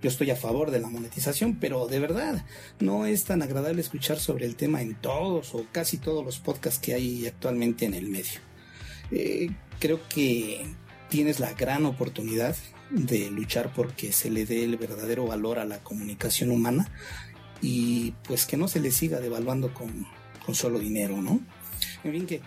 yo 0.00 0.08
estoy 0.08 0.30
a 0.30 0.36
favor 0.36 0.70
de 0.70 0.80
la 0.80 0.88
monetización, 0.88 1.56
pero 1.56 1.86
de 1.86 1.98
verdad 1.98 2.44
no 2.78 3.06
es 3.06 3.24
tan 3.24 3.42
agradable 3.42 3.80
escuchar 3.80 4.18
sobre 4.18 4.46
el 4.46 4.56
tema 4.56 4.82
en 4.82 4.94
todos 4.94 5.54
o 5.54 5.66
casi 5.72 5.98
todos 5.98 6.24
los 6.24 6.38
podcasts 6.38 6.80
que 6.80 6.94
hay 6.94 7.26
actualmente 7.26 7.84
en 7.84 7.94
el 7.94 8.08
medio. 8.08 8.40
Eh, 9.10 9.50
creo 9.80 10.00
que 10.08 10.66
tienes 11.08 11.40
la 11.40 11.52
gran 11.54 11.86
oportunidad 11.86 12.56
de 12.90 13.30
luchar 13.30 13.72
porque 13.74 14.12
se 14.12 14.30
le 14.30 14.46
dé 14.46 14.64
el 14.64 14.76
verdadero 14.76 15.26
valor 15.26 15.58
a 15.58 15.64
la 15.64 15.78
comunicación 15.82 16.50
humana 16.50 16.90
y 17.60 18.12
pues 18.26 18.46
que 18.46 18.56
no 18.56 18.68
se 18.68 18.80
le 18.80 18.90
siga 18.90 19.20
devaluando 19.20 19.74
con, 19.74 20.06
con 20.48 20.54
solo 20.54 20.78
dinero, 20.78 21.20
¿no? 21.20 21.42
En 22.04 22.12
fin, 22.12 22.26
que 22.26 22.40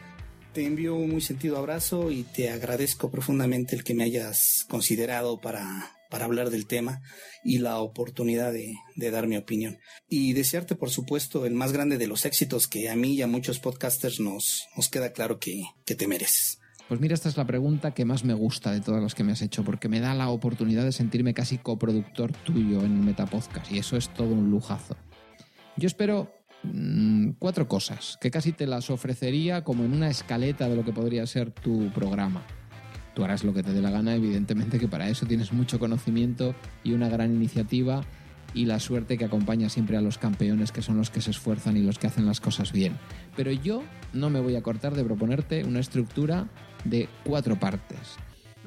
te 0.53 0.65
envío 0.65 0.95
un 0.95 1.11
muy 1.11 1.21
sentido 1.21 1.59
abrazo 1.59 2.09
y 2.09 2.23
te 2.23 2.49
agradezco 2.49 3.11
profundamente 3.11 3.75
el 3.75 3.83
que 3.83 3.93
me 3.93 4.03
hayas 4.03 4.65
considerado 4.67 5.39
para, 5.39 5.91
para 6.09 6.25
hablar 6.25 6.49
del 6.49 6.65
tema 6.65 7.03
y 7.43 7.59
la 7.59 7.77
oportunidad 7.77 8.53
de, 8.53 8.73
de, 8.95 9.11
dar 9.11 9.27
mi 9.27 9.37
opinión. 9.37 9.77
Y 10.09 10.33
desearte, 10.33 10.73
por 10.73 10.89
supuesto, 10.89 11.45
el 11.45 11.53
más 11.53 11.73
grande 11.73 11.99
de 11.99 12.07
los 12.07 12.25
éxitos 12.25 12.67
que 12.67 12.89
a 12.89 12.95
mí 12.95 13.13
y 13.13 13.21
a 13.21 13.27
muchos 13.27 13.59
podcasters 13.59 14.19
nos, 14.19 14.65
nos 14.75 14.89
queda 14.89 15.13
claro 15.13 15.37
que, 15.37 15.61
que 15.85 15.93
te 15.93 16.07
mereces. 16.07 16.57
Pues 16.87 16.99
mira, 16.99 17.13
esta 17.13 17.29
es 17.29 17.37
la 17.37 17.45
pregunta 17.45 17.93
que 17.93 18.03
más 18.03 18.23
me 18.23 18.33
gusta 18.33 18.71
de 18.71 18.81
todas 18.81 19.03
las 19.03 19.13
que 19.13 19.23
me 19.23 19.33
has 19.33 19.43
hecho, 19.43 19.63
porque 19.63 19.89
me 19.89 19.99
da 19.99 20.15
la 20.15 20.29
oportunidad 20.29 20.85
de 20.85 20.91
sentirme 20.91 21.35
casi 21.35 21.59
coproductor 21.59 22.33
tuyo 22.33 22.83
en 22.83 23.05
Metapodcast, 23.05 23.71
y 23.71 23.77
eso 23.77 23.95
es 23.95 24.11
todo 24.11 24.33
un 24.33 24.49
lujazo. 24.49 24.97
Yo 25.77 25.85
espero 25.85 26.40
mmm, 26.63 27.31
cuatro 27.39 27.67
cosas, 27.67 28.17
que 28.21 28.31
casi 28.31 28.51
te 28.51 28.67
las 28.67 28.89
ofrecería 28.89 29.63
como 29.63 29.83
en 29.83 29.93
una 29.93 30.09
escaleta 30.09 30.69
de 30.69 30.75
lo 30.75 30.85
que 30.85 30.93
podría 30.93 31.25
ser 31.27 31.51
tu 31.51 31.91
programa. 31.91 32.43
Tú 33.13 33.23
harás 33.23 33.43
lo 33.43 33.53
que 33.53 33.63
te 33.63 33.73
dé 33.73 33.81
la 33.81 33.91
gana, 33.91 34.15
evidentemente 34.15 34.79
que 34.79 34.87
para 34.87 35.09
eso 35.09 35.25
tienes 35.25 35.51
mucho 35.51 35.79
conocimiento 35.79 36.55
y 36.83 36.93
una 36.93 37.09
gran 37.09 37.33
iniciativa 37.33 38.03
y 38.53 38.65
la 38.65 38.79
suerte 38.79 39.17
que 39.17 39.25
acompaña 39.25 39.69
siempre 39.69 39.97
a 39.97 40.01
los 40.01 40.17
campeones 40.17 40.71
que 40.71 40.81
son 40.81 40.97
los 40.97 41.09
que 41.09 41.21
se 41.21 41.31
esfuerzan 41.31 41.77
y 41.77 41.81
los 41.81 41.99
que 41.99 42.07
hacen 42.07 42.25
las 42.25 42.39
cosas 42.39 42.71
bien. 42.71 42.97
Pero 43.35 43.51
yo 43.51 43.83
no 44.13 44.29
me 44.29 44.39
voy 44.39 44.55
a 44.55 44.61
cortar 44.61 44.95
de 44.95 45.03
proponerte 45.03 45.63
una 45.63 45.79
estructura 45.79 46.47
de 46.83 47.07
cuatro 47.23 47.59
partes. 47.59 48.17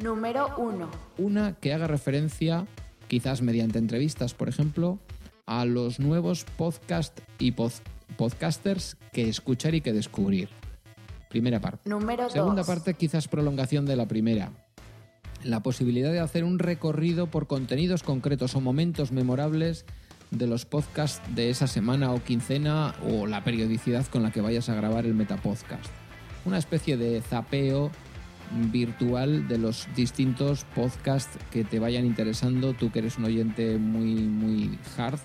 Número 0.02 0.54
uno. 0.59 0.90
Una 1.18 1.54
que 1.54 1.72
haga 1.72 1.87
referencia, 1.87 2.66
quizás 3.09 3.42
mediante 3.42 3.78
entrevistas, 3.78 4.35
por 4.35 4.48
ejemplo, 4.48 4.98
a 5.46 5.64
los 5.64 6.00
nuevos 6.00 6.44
podcast 6.57 7.20
y 7.38 7.52
pod 7.52 7.72
podcasters 8.16 8.96
que 9.12 9.28
escuchar 9.28 9.74
y 9.74 9.80
que 9.80 9.92
descubrir. 9.92 10.48
Primera 11.28 11.61
parte. 11.61 11.88
Número 11.88 12.30
Segunda 12.30 12.62
dos. 12.62 12.66
parte, 12.66 12.94
quizás 12.94 13.28
prolongación 13.28 13.87
de 13.87 13.96
la 13.96 14.07
primera. 14.07 14.52
La 15.42 15.62
posibilidad 15.62 16.12
de 16.12 16.20
hacer 16.20 16.44
un 16.44 16.59
recorrido 16.59 17.26
por 17.26 17.46
contenidos 17.46 18.02
concretos 18.02 18.54
o 18.54 18.61
momentos 18.61 19.12
memorables 19.12 19.85
de 20.30 20.46
los 20.46 20.64
podcasts 20.64 21.20
de 21.35 21.50
esa 21.50 21.66
semana 21.66 22.12
o 22.12 22.22
quincena 22.22 22.94
o 23.11 23.26
la 23.26 23.44
periodicidad 23.44 24.07
con 24.07 24.22
la 24.22 24.30
que 24.30 24.40
vayas 24.40 24.68
a 24.68 24.74
grabar 24.74 25.07
el 25.07 25.14
metapodcast. 25.14 25.90
Una 26.44 26.59
especie 26.59 26.96
de 26.96 27.20
zapeo 27.20 27.90
virtual 28.72 29.48
de 29.48 29.59
los 29.59 29.88
distintos 29.94 30.64
podcasts 30.74 31.38
que 31.50 31.64
te 31.64 31.78
vayan 31.78 32.04
interesando, 32.04 32.72
tú 32.72 32.90
que 32.90 33.00
eres 33.00 33.18
un 33.18 33.24
oyente 33.24 33.78
muy, 33.78 34.14
muy 34.14 34.78
hard 34.96 35.18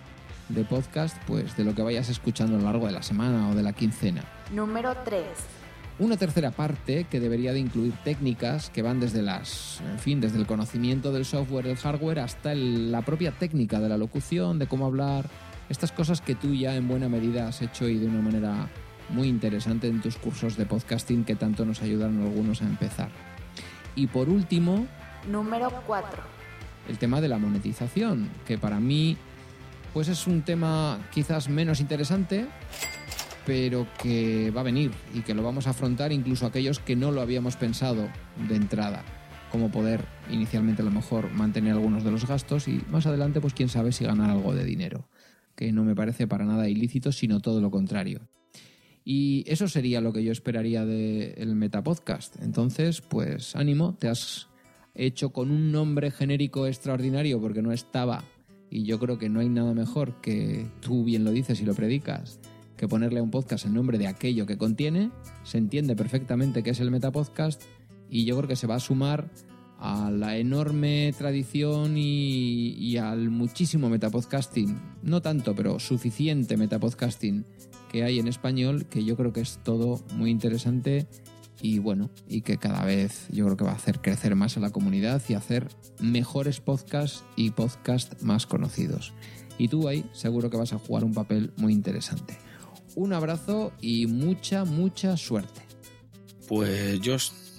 de 0.49 0.63
podcast, 0.63 1.15
pues 1.27 1.55
de 1.55 1.63
lo 1.63 1.75
que 1.75 1.81
vayas 1.81 2.09
escuchando 2.09 2.55
a 2.55 2.59
lo 2.59 2.65
largo 2.65 2.87
de 2.87 2.93
la 2.93 3.03
semana 3.03 3.49
o 3.49 3.55
de 3.55 3.63
la 3.63 3.73
quincena. 3.73 4.23
Número 4.51 4.95
3. 5.05 5.23
Una 5.99 6.15
tercera 6.15 6.51
parte 6.51 7.05
que 7.09 7.19
debería 7.19 7.51
de 7.51 7.59
incluir 7.59 7.93
técnicas 8.03 8.69
que 8.69 8.81
van 8.81 8.99
desde 8.99 9.21
las, 9.21 9.81
en 9.81 9.99
fin, 9.99 10.21
desde 10.21 10.37
el 10.37 10.47
conocimiento 10.47 11.11
del 11.11 11.25
software, 11.25 11.67
el 11.67 11.75
hardware, 11.75 12.19
hasta 12.19 12.53
el, 12.53 12.91
la 12.91 13.01
propia 13.01 13.31
técnica 13.31 13.79
de 13.79 13.89
la 13.89 13.97
locución, 13.97 14.59
de 14.59 14.67
cómo 14.67 14.85
hablar, 14.85 15.29
estas 15.67 15.91
cosas 15.91 16.21
que 16.21 16.35
tú 16.35 16.53
ya 16.53 16.75
en 16.75 16.87
buena 16.87 17.09
medida 17.09 17.47
has 17.47 17.61
hecho 17.61 17.87
y 17.87 17.97
de 17.99 18.07
una 18.07 18.21
manera 18.21 18.69
muy 19.09 19.27
interesante 19.27 19.87
en 19.87 20.01
tus 20.01 20.17
cursos 20.17 20.57
de 20.57 20.65
podcasting 20.65 21.25
que 21.25 21.35
tanto 21.35 21.65
nos 21.65 21.81
ayudaron 21.81 22.21
algunos 22.21 22.61
a 22.61 22.65
empezar. 22.65 23.09
Y 23.95 24.07
por 24.07 24.29
último, 24.29 24.87
Número 25.29 25.71
4. 25.85 26.23
el 26.87 26.97
tema 26.97 27.21
de 27.21 27.27
la 27.27 27.37
monetización, 27.37 28.29
que 28.45 28.57
para 28.57 28.79
mí 28.79 29.17
pues 29.93 30.07
es 30.07 30.27
un 30.27 30.43
tema 30.43 30.99
quizás 31.11 31.49
menos 31.49 31.79
interesante, 31.79 32.47
pero 33.45 33.87
que 34.01 34.51
va 34.51 34.61
a 34.61 34.63
venir 34.63 34.91
y 35.13 35.21
que 35.21 35.33
lo 35.33 35.43
vamos 35.43 35.67
a 35.67 35.71
afrontar 35.71 36.11
incluso 36.11 36.45
aquellos 36.45 36.79
que 36.79 36.95
no 36.95 37.11
lo 37.11 37.21
habíamos 37.21 37.55
pensado 37.55 38.07
de 38.47 38.55
entrada, 38.55 39.03
como 39.51 39.71
poder 39.71 40.05
inicialmente 40.29 40.81
a 40.83 40.85
lo 40.85 40.91
mejor 40.91 41.31
mantener 41.31 41.73
algunos 41.73 42.03
de 42.03 42.11
los 42.11 42.27
gastos 42.27 42.67
y 42.67 42.81
más 42.89 43.07
adelante 43.07 43.41
pues 43.41 43.53
quién 43.53 43.69
sabe 43.69 43.91
si 43.91 44.05
ganar 44.05 44.29
algo 44.29 44.53
de 44.53 44.63
dinero, 44.63 45.09
que 45.55 45.71
no 45.71 45.83
me 45.83 45.95
parece 45.95 46.27
para 46.27 46.45
nada 46.45 46.69
ilícito, 46.69 47.11
sino 47.11 47.39
todo 47.39 47.59
lo 47.59 47.71
contrario. 47.71 48.21
Y 49.11 49.43
eso 49.47 49.67
sería 49.67 50.01
lo 50.01 50.13
que 50.13 50.23
yo 50.23 50.31
esperaría 50.31 50.85
del 50.85 51.55
Metapodcast. 51.55 52.39
Entonces, 52.43 53.01
pues 53.01 53.55
ánimo, 53.55 53.95
te 53.97 54.07
has 54.07 54.49
hecho 54.93 55.31
con 55.31 55.49
un 55.49 55.71
nombre 55.71 56.11
genérico 56.11 56.67
extraordinario 56.67 57.41
porque 57.41 57.63
no 57.63 57.71
estaba. 57.71 58.23
Y 58.69 58.83
yo 58.83 58.99
creo 58.99 59.17
que 59.17 59.27
no 59.27 59.39
hay 59.39 59.49
nada 59.49 59.73
mejor 59.73 60.21
que 60.21 60.67
tú 60.79 61.03
bien 61.05 61.23
lo 61.23 61.31
dices 61.31 61.59
y 61.59 61.65
lo 61.65 61.73
predicas 61.73 62.39
que 62.77 62.87
ponerle 62.87 63.19
a 63.19 63.23
un 63.23 63.31
podcast 63.31 63.65
el 63.65 63.73
nombre 63.73 63.97
de 63.97 64.05
aquello 64.05 64.45
que 64.45 64.59
contiene, 64.59 65.09
se 65.41 65.57
entiende 65.57 65.95
perfectamente 65.95 66.61
que 66.61 66.69
es 66.69 66.79
el 66.79 66.91
Metapodcast 66.91 67.63
y 68.11 68.25
yo 68.25 68.37
creo 68.37 68.47
que 68.47 68.55
se 68.55 68.67
va 68.67 68.75
a 68.75 68.79
sumar 68.79 69.31
a 69.79 70.11
la 70.11 70.37
enorme 70.37 71.15
tradición 71.17 71.97
y, 71.97 72.75
y, 72.77 72.97
al 72.97 73.31
muchísimo 73.31 73.89
metapodcasting, 73.89 74.77
no 75.03 75.21
tanto, 75.21 75.55
pero 75.55 75.79
suficiente 75.79 76.57
metapodcasting 76.57 77.45
que 77.91 78.03
hay 78.03 78.19
en 78.19 78.27
español, 78.27 78.85
que 78.85 79.03
yo 79.03 79.17
creo 79.17 79.33
que 79.33 79.41
es 79.41 79.59
todo 79.63 80.01
muy 80.13 80.29
interesante 80.29 81.07
y 81.61 81.79
bueno, 81.79 82.09
y 82.27 82.41
que 82.41 82.57
cada 82.57 82.85
vez 82.85 83.27
yo 83.31 83.45
creo 83.45 83.57
que 83.57 83.65
va 83.65 83.71
a 83.71 83.75
hacer 83.75 83.99
crecer 83.99 84.35
más 84.35 84.55
a 84.55 84.59
la 84.61 84.69
comunidad 84.69 85.21
y 85.27 85.33
hacer 85.33 85.67
mejores 85.99 86.61
podcasts 86.61 87.23
y 87.35 87.51
podcasts 87.51 88.23
más 88.23 88.45
conocidos. 88.45 89.13
Y 89.57 89.67
tú 89.67 89.87
ahí 89.87 90.05
seguro 90.13 90.49
que 90.49 90.57
vas 90.57 90.71
a 90.73 90.79
jugar 90.79 91.03
un 91.03 91.13
papel 91.13 91.51
muy 91.57 91.73
interesante. 91.73 92.37
Un 92.95 93.13
abrazo 93.13 93.73
y 93.81 94.07
mucha, 94.07 94.63
mucha 94.63 95.17
suerte. 95.17 95.61
Pues 96.47 96.99
yo, 97.01 97.17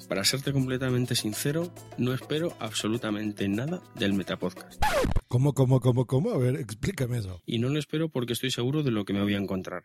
para 0.08 0.24
serte 0.24 0.52
completamente 0.52 1.14
sincero, 1.14 1.72
no 1.98 2.14
espero 2.14 2.56
absolutamente 2.58 3.48
nada 3.48 3.82
del 3.94 4.14
Metapodcast. 4.14 4.82
¿Cómo, 5.28 5.52
cómo, 5.52 5.80
cómo, 5.80 6.06
cómo? 6.06 6.30
A 6.30 6.38
ver, 6.38 6.56
explícame 6.56 7.18
eso. 7.18 7.40
Y 7.46 7.58
no 7.58 7.68
lo 7.68 7.78
espero 7.78 8.08
porque 8.08 8.32
estoy 8.32 8.50
seguro 8.50 8.82
de 8.82 8.90
lo 8.90 9.04
que 9.04 9.12
me 9.12 9.22
voy 9.22 9.34
a 9.34 9.38
encontrar. 9.38 9.84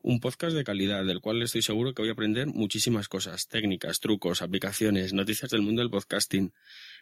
Un 0.00 0.20
podcast 0.20 0.54
de 0.54 0.64
calidad, 0.64 1.04
del 1.04 1.20
cual 1.20 1.42
estoy 1.42 1.62
seguro 1.62 1.92
que 1.92 2.02
voy 2.02 2.08
a 2.08 2.12
aprender 2.12 2.46
muchísimas 2.46 3.08
cosas, 3.08 3.48
técnicas, 3.48 4.00
trucos, 4.00 4.42
aplicaciones, 4.42 5.12
noticias 5.12 5.50
del 5.50 5.62
mundo 5.62 5.82
del 5.82 5.90
podcasting, 5.90 6.52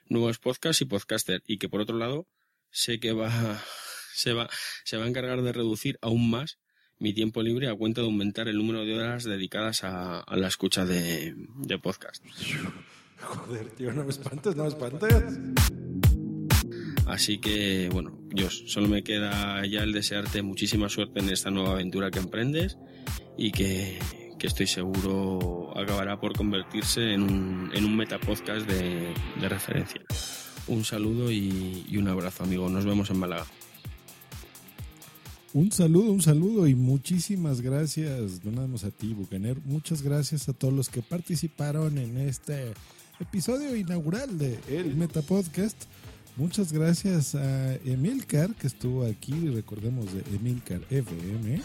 nuevos 0.08 0.38
podcasts 0.38 0.80
y 0.82 0.86
podcaster, 0.86 1.42
y 1.46 1.58
que 1.58 1.68
por 1.68 1.80
otro 1.80 1.98
lado 1.98 2.26
sé 2.70 2.98
que 2.98 3.12
va, 3.12 3.62
se 4.14 4.32
va, 4.32 4.48
se 4.84 4.96
va 4.96 5.04
a 5.04 5.08
encargar 5.08 5.42
de 5.42 5.52
reducir 5.52 5.98
aún 6.00 6.30
más 6.30 6.58
mi 6.98 7.12
tiempo 7.12 7.42
libre 7.42 7.68
a 7.68 7.74
cuenta 7.74 8.00
de 8.00 8.06
aumentar 8.06 8.48
el 8.48 8.56
número 8.56 8.84
de 8.84 8.94
horas 8.94 9.24
dedicadas 9.24 9.84
a, 9.84 10.20
a 10.20 10.36
la 10.36 10.48
escucha 10.48 10.86
de, 10.86 11.34
de 11.36 11.78
podcast. 11.78 12.24
Joder, 13.20 13.70
tío, 13.70 13.92
no 13.92 14.04
me 14.04 14.10
espantes, 14.10 14.56
no 14.56 14.64
me 14.64 14.68
espantes. 14.68 15.38
Así 17.06 17.38
que, 17.38 17.88
bueno, 17.92 18.18
Dios, 18.36 18.64
solo 18.66 18.86
me 18.86 19.02
queda 19.02 19.64
ya 19.64 19.82
el 19.82 19.92
desearte 19.92 20.42
muchísima 20.42 20.90
suerte 20.90 21.20
en 21.20 21.30
esta 21.30 21.50
nueva 21.50 21.72
aventura 21.72 22.10
que 22.10 22.18
emprendes 22.18 22.76
y 23.38 23.50
que, 23.50 23.98
que 24.38 24.46
estoy 24.46 24.66
seguro 24.66 25.72
acabará 25.74 26.20
por 26.20 26.36
convertirse 26.36 27.14
en 27.14 27.22
un, 27.22 27.70
en 27.74 27.84
un 27.86 27.96
metapodcast 27.96 28.68
de, 28.68 29.14
de 29.40 29.48
referencia. 29.48 30.02
Un 30.68 30.84
saludo 30.84 31.30
y, 31.32 31.86
un 31.96 32.08
abrazo, 32.08 32.42
amigo. 32.42 32.68
Nos 32.68 32.84
vemos 32.84 33.08
en 33.08 33.18
Málaga. 33.18 33.46
Un 35.54 35.72
saludo, 35.72 36.12
un 36.12 36.20
saludo 36.20 36.66
y 36.66 36.74
muchísimas 36.74 37.62
gracias, 37.62 38.44
no 38.44 38.50
nada 38.50 38.66
más 38.66 38.84
a 38.84 38.90
ti, 38.90 39.14
Bucaner. 39.14 39.58
Muchas 39.64 40.02
gracias 40.02 40.50
a 40.50 40.52
todos 40.52 40.74
los 40.74 40.90
que 40.90 41.00
participaron 41.00 41.96
en 41.96 42.18
este 42.18 42.74
episodio 43.18 43.74
inaugural 43.74 44.36
de 44.36 44.58
El 44.68 44.94
Metapodcast. 44.94 45.84
Muchas 46.36 46.70
gracias 46.70 47.34
a 47.34 47.76
Emilcar, 47.76 48.54
que 48.54 48.66
estuvo 48.66 49.06
aquí, 49.06 49.48
recordemos 49.48 50.12
de 50.12 50.20
Emilcar 50.36 50.80
FM. 50.90 51.62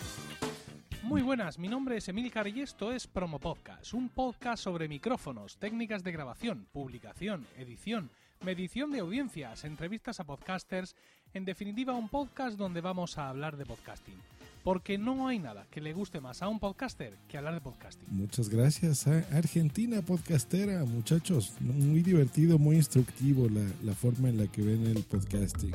Muy 1.03 1.21
buenas, 1.21 1.59
mi 1.59 1.67
nombre 1.67 1.97
es 1.97 2.07
Emilcar 2.07 2.47
y 2.47 2.61
esto 2.61 2.93
es 2.93 3.05
Promo 3.05 3.37
Podcast, 3.37 3.93
un 3.93 4.07
podcast 4.07 4.63
sobre 4.63 4.87
micrófonos, 4.87 5.57
técnicas 5.57 6.05
de 6.05 6.13
grabación, 6.13 6.67
publicación, 6.71 7.45
edición, 7.57 8.11
medición 8.45 8.91
de 8.91 8.99
audiencias, 8.99 9.65
entrevistas 9.65 10.21
a 10.21 10.23
podcasters, 10.23 10.95
en 11.33 11.43
definitiva 11.43 11.93
un 11.93 12.07
podcast 12.07 12.57
donde 12.57 12.79
vamos 12.79 13.17
a 13.17 13.27
hablar 13.27 13.57
de 13.57 13.65
podcasting. 13.65 14.40
Porque 14.63 14.97
no 14.97 15.27
hay 15.27 15.39
nada 15.39 15.67
que 15.71 15.81
le 15.81 15.93
guste 15.93 16.21
más 16.21 16.41
a 16.41 16.47
un 16.47 16.59
podcaster 16.59 17.17
que 17.27 17.37
hablar 17.37 17.53
de 17.55 17.61
podcasting. 17.61 18.07
Muchas 18.09 18.49
gracias 18.49 19.07
a 19.07 19.19
Argentina 19.35 20.01
Podcastera, 20.01 20.83
muchachos. 20.85 21.53
Muy 21.59 22.01
divertido, 22.01 22.59
muy 22.59 22.75
instructivo 22.75 23.47
la, 23.49 23.65
la 23.83 23.93
forma 23.93 24.29
en 24.29 24.37
la 24.37 24.47
que 24.47 24.61
ven 24.61 24.85
el 24.85 25.03
podcasting. 25.03 25.73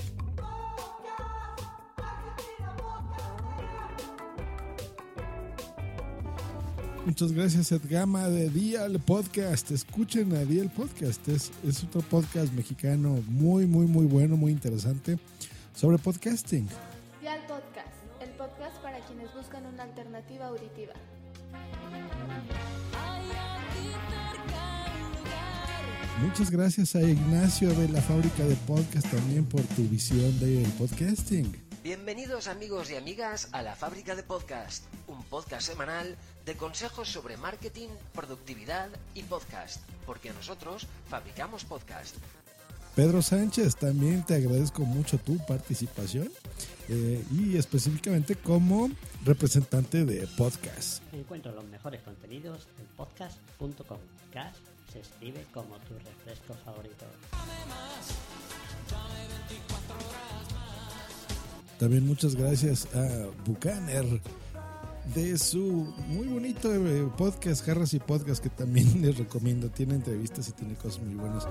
Muchas 7.07 7.31
gracias, 7.31 7.71
Edgama 7.71 8.29
de 8.29 8.51
Dial 8.51 8.99
Podcast. 8.99 9.71
Escuchen 9.71 10.35
a 10.35 10.45
Dial 10.45 10.69
Podcast. 10.71 11.29
Es, 11.29 11.53
es 11.65 11.85
otro 11.85 12.01
podcast 12.03 12.53
mexicano 12.53 13.23
muy, 13.29 13.65
muy, 13.65 13.87
muy 13.87 14.07
bueno, 14.07 14.37
muy 14.37 14.51
interesante 14.51 15.17
sobre 15.73 15.99
podcasting. 15.99 16.67
Dial 17.21 17.41
Podcast, 17.47 17.76
quienes 19.07 19.33
buscan 19.35 19.67
una 19.67 19.85
alternativa 19.85 20.47
auditiva. 20.47 20.93
Muchas 26.21 26.51
gracias 26.51 26.97
a 26.97 27.03
Ignacio 27.03 27.73
de 27.75 27.89
la 27.89 28.01
fábrica 28.01 28.45
de 28.45 28.57
podcast 28.67 29.11
también 29.11 29.45
por 29.45 29.63
tu 29.63 29.83
visión 29.83 30.39
del 30.41 30.67
podcasting. 30.73 31.67
Bienvenidos 31.85 32.49
amigos 32.49 32.91
y 32.91 32.97
amigas 32.97 33.49
a 33.53 33.63
La 33.63 33.77
Fábrica 33.77 34.17
de 34.17 34.25
Podcast, 34.25 34.85
un 35.07 35.23
podcast 35.23 35.69
semanal 35.69 36.17
de 36.45 36.57
consejos 36.57 37.09
sobre 37.09 37.37
marketing, 37.37 37.91
productividad 38.13 38.89
y 39.15 39.23
podcast, 39.23 39.81
porque 40.05 40.33
nosotros 40.33 40.89
fabricamos 41.09 41.65
podcast. 41.65 42.17
Pedro 42.97 43.21
Sánchez, 43.21 43.77
también 43.77 44.25
te 44.25 44.35
agradezco 44.35 44.87
mucho 44.87 45.19
tu 45.19 45.37
participación 45.45 46.31
eh, 46.89 47.23
y 47.31 47.59
específicamente 47.59 48.37
como 48.37 48.89
representante 49.23 50.07
de 50.07 50.27
podcast. 50.39 51.03
Encuentro 51.13 51.53
los 51.53 51.67
mejores 51.67 52.01
contenidos 52.01 52.67
en 52.81 52.87
podcast.com. 52.97 53.99
Cash 54.33 54.55
se 54.91 55.01
escribe 55.01 55.45
como 55.53 55.77
tu 55.81 55.93
refresco 55.93 56.55
favorito. 56.65 57.05
También 61.79 62.07
muchas 62.07 62.35
gracias 62.35 62.89
a 62.95 63.27
Bucaner 63.45 64.23
de 65.15 65.37
su 65.37 65.93
muy 66.09 66.29
bonito 66.29 66.75
eh, 66.75 67.07
podcast, 67.19 67.63
Jarras 67.63 67.93
y 67.93 67.99
Podcast, 67.99 68.43
que 68.43 68.49
también 68.49 69.03
les 69.03 69.19
recomiendo. 69.19 69.69
Tiene 69.69 69.97
entrevistas 69.97 70.49
y 70.49 70.53
tiene 70.53 70.77
cosas 70.77 71.03
muy 71.03 71.15
buenas. 71.15 71.47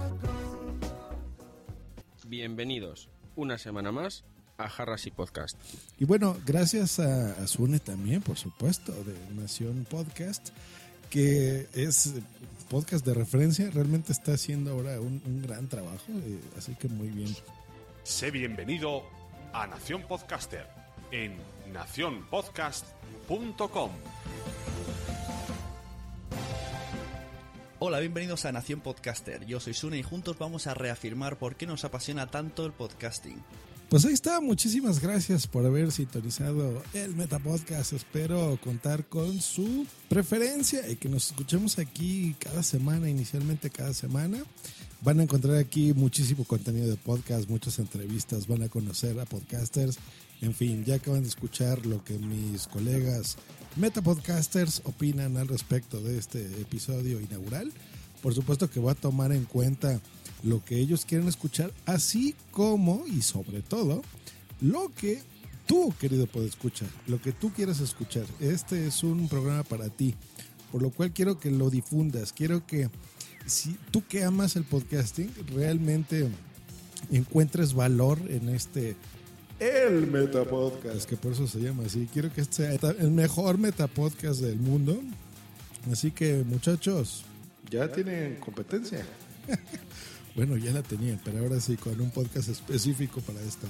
Bienvenidos 2.27 3.07
una 3.35 3.59
semana 3.59 3.91
más 3.91 4.23
a 4.57 4.67
Jarras 4.67 5.05
y 5.05 5.11
Podcast. 5.11 5.59
Y 5.99 6.05
bueno, 6.05 6.35
gracias 6.43 6.99
a, 6.99 7.33
a 7.33 7.45
Sune 7.45 7.77
también, 7.79 8.23
por 8.23 8.37
supuesto, 8.37 8.91
de 8.91 9.13
Nación 9.39 9.85
Podcast, 9.87 10.49
que 11.11 11.67
es 11.73 12.15
podcast 12.67 13.05
de 13.05 13.13
referencia. 13.13 13.69
Realmente 13.69 14.11
está 14.11 14.33
haciendo 14.33 14.71
ahora 14.71 14.99
un, 14.99 15.21
un 15.23 15.43
gran 15.43 15.67
trabajo, 15.67 16.01
eh, 16.09 16.39
así 16.57 16.73
que 16.73 16.87
muy 16.87 17.09
bien. 17.09 17.31
Sé 18.01 18.31
bienvenido 18.31 19.03
a 19.53 19.67
Nación 19.67 20.01
Podcaster 20.07 20.65
en 21.11 21.37
nacionpodcast.com. 21.73 23.91
Hola, 27.87 27.99
bienvenidos 27.99 28.45
a 28.45 28.51
Nación 28.51 28.81
Podcaster. 28.81 29.45
Yo 29.45 29.59
soy 29.59 29.75
Sune 29.75 29.99
y 29.99 30.01
juntos 30.01 30.39
vamos 30.39 30.65
a 30.65 30.73
reafirmar 30.73 31.37
por 31.37 31.55
qué 31.55 31.67
nos 31.67 31.85
apasiona 31.85 32.25
tanto 32.25 32.65
el 32.65 32.71
podcasting. 32.71 33.37
Pues 33.89 34.03
ahí 34.05 34.13
está, 34.13 34.41
muchísimas 34.41 34.99
gracias 34.99 35.45
por 35.45 35.63
haber 35.67 35.91
sintonizado 35.91 36.81
el 36.95 37.15
Metapodcast. 37.15 37.93
Espero 37.93 38.57
contar 38.63 39.05
con 39.05 39.39
su 39.39 39.85
preferencia 40.09 40.89
y 40.89 40.95
que 40.95 41.09
nos 41.09 41.27
escuchemos 41.27 41.77
aquí 41.77 42.35
cada 42.39 42.63
semana, 42.63 43.07
inicialmente 43.07 43.69
cada 43.69 43.93
semana. 43.93 44.43
Van 45.01 45.19
a 45.19 45.23
encontrar 45.23 45.57
aquí 45.57 45.93
muchísimo 45.93 46.43
contenido 46.43 46.89
de 46.89 46.97
podcast, 46.97 47.47
muchas 47.47 47.77
entrevistas, 47.77 48.47
van 48.47 48.63
a 48.63 48.69
conocer 48.69 49.19
a 49.19 49.25
podcasters. 49.25 49.99
En 50.41 50.53
fin, 50.53 50.83
ya 50.83 50.95
acaban 50.95 51.23
de 51.23 51.29
escuchar 51.29 51.85
lo 51.85 52.03
que 52.03 52.17
mis 52.19 52.67
colegas 52.67 53.37
Metapodcasters 53.75 54.81
opinan 54.85 55.35
al 55.37 55.47
respecto 55.47 56.01
de 56.01 56.17
este 56.17 56.45
episodio 56.61 57.19
inaugural. 57.19 57.71
Por 58.21 58.33
supuesto 58.33 58.69
que 58.69 58.79
voy 58.79 58.91
a 58.91 58.95
tomar 58.95 59.31
en 59.31 59.43
cuenta 59.43 59.99
lo 60.43 60.63
que 60.63 60.77
ellos 60.79 61.05
quieren 61.05 61.27
escuchar, 61.27 61.73
así 61.85 62.35
como 62.51 63.03
y 63.07 63.21
sobre 63.21 63.61
todo 63.61 64.01
lo 64.61 64.89
que 64.89 65.21
tú, 65.65 65.93
querido, 65.99 66.25
puedes 66.27 66.51
escuchar, 66.51 66.87
lo 67.07 67.21
que 67.21 67.31
tú 67.31 67.51
quieras 67.51 67.81
escuchar. 67.81 68.25
Este 68.39 68.87
es 68.87 69.03
un 69.03 69.27
programa 69.27 69.63
para 69.63 69.89
ti, 69.89 70.15
por 70.71 70.81
lo 70.81 70.91
cual 70.91 71.11
quiero 71.11 71.39
que 71.39 71.51
lo 71.51 71.69
difundas, 71.69 72.31
quiero 72.31 72.65
que 72.65 72.89
si 73.45 73.77
tú 73.91 74.03
que 74.07 74.23
amas 74.23 74.55
el 74.55 74.63
podcasting 74.63 75.31
realmente 75.53 76.29
encuentres 77.11 77.73
valor 77.73 78.19
en 78.29 78.49
este 78.49 78.95
el 79.59 80.07
Metapodcast, 80.07 81.07
que 81.09 81.17
por 81.17 81.31
eso 81.31 81.47
se 81.47 81.59
llama 81.59 81.83
así. 81.85 82.07
Quiero 82.11 82.31
que 82.33 82.41
este 82.41 82.77
sea 82.77 82.91
el 82.99 83.11
mejor 83.11 83.57
Metapodcast 83.57 84.41
del 84.41 84.59
mundo. 84.59 84.99
Así 85.91 86.11
que, 86.11 86.43
muchachos, 86.45 87.23
ya 87.69 87.91
tienen 87.91 88.35
competencia. 88.35 89.05
bueno, 90.35 90.57
ya 90.57 90.71
la 90.71 90.81
tenían, 90.81 91.19
pero 91.23 91.39
ahora 91.39 91.59
sí, 91.59 91.77
con 91.77 91.99
un 91.99 92.11
podcast 92.11 92.49
específico 92.49 93.21
para 93.21 93.41
esto. 93.41 93.67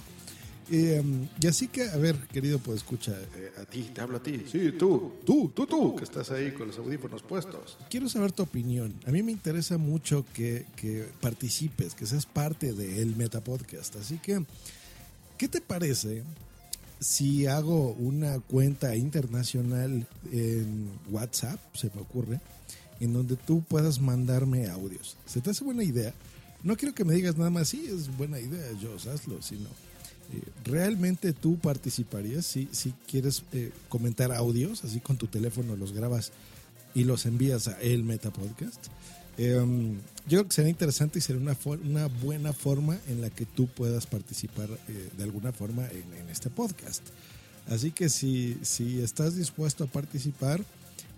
Y, 0.69 0.95
y 1.39 1.47
así 1.47 1.67
que, 1.67 1.83
a 1.89 1.97
ver, 1.97 2.15
querido, 2.27 2.57
pues 2.57 2.77
escucha, 2.77 3.11
eh, 3.35 3.51
a 3.61 3.65
ti, 3.65 3.91
te 3.93 4.01
hablo 4.01 4.17
a 4.17 4.23
ti. 4.23 4.45
Sí, 4.51 4.71
tú, 4.71 5.13
tú, 5.23 5.51
tú, 5.53 5.67
tú, 5.67 5.95
que 5.95 6.03
estás 6.03 6.31
ahí 6.31 6.51
con 6.51 6.67
los 6.67 6.77
audífonos 6.79 7.21
puestos. 7.21 7.77
Quiero 7.89 8.09
saber 8.09 8.31
tu 8.31 8.43
opinión. 8.43 8.93
A 9.05 9.11
mí 9.11 9.21
me 9.21 9.31
interesa 9.31 9.77
mucho 9.77 10.25
que, 10.33 10.65
que 10.75 11.07
participes, 11.21 11.93
que 11.93 12.07
seas 12.07 12.25
parte 12.25 12.73
del 12.73 13.15
Metapodcast. 13.15 13.97
Así 13.97 14.17
que, 14.17 14.43
¿qué 15.37 15.47
te 15.47 15.61
parece 15.61 16.23
si 16.99 17.45
hago 17.45 17.91
una 17.93 18.39
cuenta 18.39 18.95
internacional 18.95 20.07
en 20.31 20.89
WhatsApp, 21.09 21.59
se 21.73 21.91
me 21.93 22.01
ocurre, 22.01 22.39
en 22.99 23.13
donde 23.13 23.35
tú 23.35 23.63
puedas 23.63 23.99
mandarme 23.99 24.67
audios? 24.67 25.17
¿Se 25.25 25.41
te 25.41 25.51
hace 25.51 25.63
buena 25.63 25.83
idea? 25.83 26.13
No 26.63 26.75
quiero 26.77 26.95
que 26.95 27.05
me 27.05 27.13
digas 27.13 27.37
nada 27.37 27.49
más, 27.49 27.69
sí, 27.69 27.85
es 27.87 28.15
buena 28.17 28.39
idea, 28.39 28.71
yo 28.81 28.95
hazlo, 28.95 29.41
sino 29.41 29.69
eh, 30.33 30.41
realmente 30.63 31.33
tú 31.33 31.57
participarías 31.59 32.45
si, 32.45 32.67
quieres 33.07 33.43
eh, 33.53 33.71
comentar 33.89 34.31
audios, 34.31 34.83
así 34.83 34.99
con 34.99 35.17
tu 35.17 35.27
teléfono 35.27 35.75
los 35.75 35.91
grabas 35.91 36.31
y 36.95 37.03
los 37.03 37.25
envías 37.25 37.67
a 37.67 37.79
el 37.81 38.03
Metapodcast. 38.03 38.87
Eh, 39.37 39.97
yo 40.27 40.39
creo 40.39 40.47
que 40.47 40.55
sería 40.55 40.71
interesante 40.71 41.19
y 41.19 41.21
sería 41.21 41.41
una, 41.83 42.07
buena 42.07 42.53
forma 42.53 42.97
en 43.07 43.21
la 43.21 43.29
que 43.29 43.45
tú 43.45 43.67
puedas 43.67 44.07
participar 44.07 44.69
eh, 44.87 45.09
de 45.15 45.23
alguna 45.23 45.51
forma 45.51 45.87
en, 45.87 46.29
este 46.29 46.49
podcast. 46.49 47.03
Así 47.67 47.91
que 47.91 48.09
si, 48.09 48.57
si 48.63 49.01
estás 49.01 49.35
dispuesto 49.35 49.83
a 49.83 49.87
participar, 49.87 50.61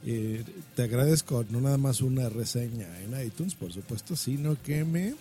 eh, 0.05 0.43
te 0.75 0.83
agradezco 0.83 1.45
no 1.49 1.61
nada 1.61 1.77
más 1.77 2.01
una 2.01 2.29
reseña 2.29 2.87
en 3.01 3.25
iTunes, 3.25 3.55
por 3.55 3.71
supuesto, 3.71 4.15
sino 4.15 4.61
que 4.61 4.83
me 4.83 5.15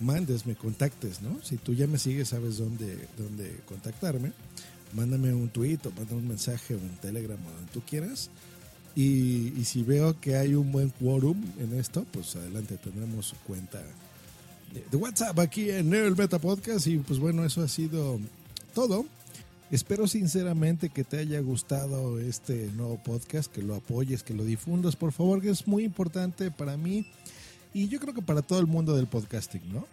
mandes, 0.00 0.46
me 0.46 0.54
contactes, 0.54 1.20
¿no? 1.22 1.38
Si 1.42 1.56
tú 1.56 1.74
ya 1.74 1.86
me 1.86 1.98
sigues, 1.98 2.28
sabes 2.28 2.58
dónde, 2.58 3.08
dónde 3.16 3.60
contactarme. 3.66 4.32
Mándame 4.94 5.34
un 5.34 5.50
tweet 5.50 5.80
o 5.84 5.90
mándame 5.90 6.20
un 6.20 6.28
mensaje 6.28 6.74
o 6.74 6.78
en 6.78 6.96
Telegram 6.96 7.38
o 7.38 7.50
donde 7.50 7.72
tú 7.72 7.82
quieras. 7.86 8.30
Y, 9.00 9.52
y, 9.56 9.64
si 9.64 9.84
veo 9.84 10.20
que 10.20 10.36
hay 10.36 10.54
un 10.54 10.72
buen 10.72 10.90
quórum 10.90 11.40
en 11.60 11.78
esto, 11.78 12.04
pues 12.10 12.34
adelante, 12.34 12.76
tendremos 12.78 13.32
cuenta 13.46 13.80
de, 14.90 14.96
WhatsApp 14.96 15.38
aquí 15.38 15.70
en 15.70 15.94
el 15.94 16.16
Beta 16.16 16.40
Podcast. 16.40 16.86
Y 16.88 16.98
pues 16.98 17.20
bueno, 17.20 17.44
eso 17.44 17.62
ha 17.62 17.68
sido 17.68 18.18
todo. 18.74 19.06
Espero 19.70 20.08
sinceramente 20.08 20.88
que 20.88 21.04
te 21.04 21.18
haya 21.18 21.38
gustado 21.40 22.18
este 22.18 22.70
nuevo 22.76 23.00
podcast, 23.00 23.52
que 23.52 23.62
lo 23.62 23.76
apoyes, 23.76 24.24
que 24.24 24.34
lo 24.34 24.44
difundas, 24.44 24.96
por 24.96 25.12
favor, 25.12 25.40
que 25.40 25.50
es 25.50 25.68
muy 25.68 25.84
importante 25.84 26.50
para 26.50 26.76
mí 26.76 27.06
y 27.74 27.88
yo 27.88 28.00
creo 28.00 28.14
que 28.14 28.22
para 28.22 28.42
todo 28.42 28.60
el 28.60 28.66
mundo 28.66 28.96
del 28.96 29.06
podcasting, 29.06 29.62
¿no? 29.72 29.86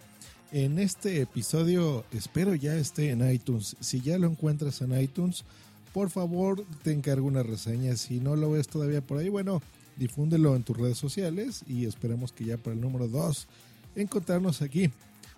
En 0.52 0.80
este 0.80 1.22
episodio 1.22 2.06
espero 2.12 2.56
ya 2.56 2.76
esté 2.76 3.10
en 3.10 3.30
iTunes. 3.30 3.76
Si 3.80 4.00
ya 4.00 4.18
lo 4.18 4.28
encuentras 4.28 4.82
en 4.82 5.00
iTunes, 5.00 5.44
por 5.96 6.10
favor 6.10 6.66
te 6.84 6.92
encargo 6.92 7.26
una 7.26 7.42
reseña. 7.42 7.96
Si 7.96 8.20
no 8.20 8.36
lo 8.36 8.52
ves 8.52 8.68
todavía 8.68 9.00
por 9.00 9.18
ahí, 9.18 9.30
bueno, 9.30 9.62
difúndelo 9.96 10.54
en 10.54 10.64
tus 10.64 10.76
redes 10.76 10.98
sociales 10.98 11.64
y 11.70 11.86
esperemos 11.86 12.34
que 12.34 12.44
ya 12.44 12.58
para 12.58 12.74
el 12.74 12.82
número 12.82 13.08
2 13.08 13.48
encontrarnos 13.96 14.62
aquí. 14.62 14.92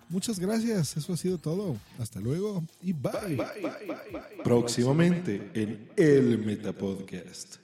Muchas 0.08 0.40
gracias, 0.40 0.96
eso 0.96 1.12
ha 1.12 1.16
sido 1.16 1.38
todo. 1.38 1.76
Hasta 2.00 2.18
luego 2.18 2.64
y 2.82 2.92
bye. 2.92 3.12
bye, 3.22 3.36
bye, 3.36 3.86
bye 4.10 4.42
Próximamente 4.42 5.48
en 5.54 5.90
el 5.96 6.38
Metapodcast. 6.38 7.58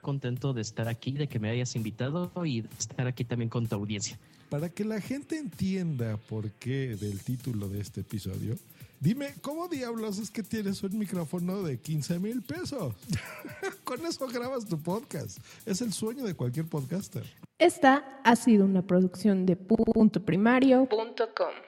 Contento 0.00 0.52
de 0.52 0.62
estar 0.62 0.86
aquí, 0.86 1.10
de 1.10 1.26
que 1.26 1.40
me 1.40 1.50
hayas 1.50 1.74
invitado 1.74 2.30
y 2.44 2.60
de 2.60 2.68
estar 2.78 3.08
aquí 3.08 3.24
también 3.24 3.48
con 3.48 3.66
tu 3.66 3.74
audiencia. 3.74 4.16
Para 4.48 4.68
que 4.68 4.84
la 4.84 5.00
gente 5.00 5.38
entienda 5.38 6.18
por 6.28 6.52
qué 6.52 6.94
del 6.94 7.18
título 7.18 7.68
de 7.68 7.80
este 7.80 8.02
episodio, 8.02 8.56
Dime, 9.00 9.34
¿cómo 9.42 9.68
diablos 9.68 10.18
es 10.18 10.28
que 10.28 10.42
tienes 10.42 10.82
un 10.82 10.98
micrófono 10.98 11.62
de 11.62 11.78
15 11.78 12.18
mil 12.18 12.42
pesos? 12.42 12.94
Con 13.84 14.04
eso 14.04 14.26
grabas 14.26 14.66
tu 14.66 14.76
podcast. 14.76 15.38
Es 15.64 15.80
el 15.82 15.92
sueño 15.92 16.24
de 16.24 16.34
cualquier 16.34 16.66
podcaster. 16.66 17.22
Esta 17.58 18.20
ha 18.24 18.34
sido 18.34 18.64
una 18.64 18.82
producción 18.82 19.46
de 19.46 19.54
punto 19.54 20.24
primario.com. 20.24 21.67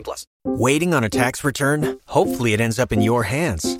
plus. 0.03 0.25
Waiting 0.43 0.93
on 0.93 1.03
a 1.03 1.09
tax 1.09 1.43
return? 1.43 1.99
Hopefully, 2.07 2.53
it 2.53 2.61
ends 2.61 2.79
up 2.79 2.91
in 2.91 3.01
your 3.01 3.23
hands. 3.23 3.79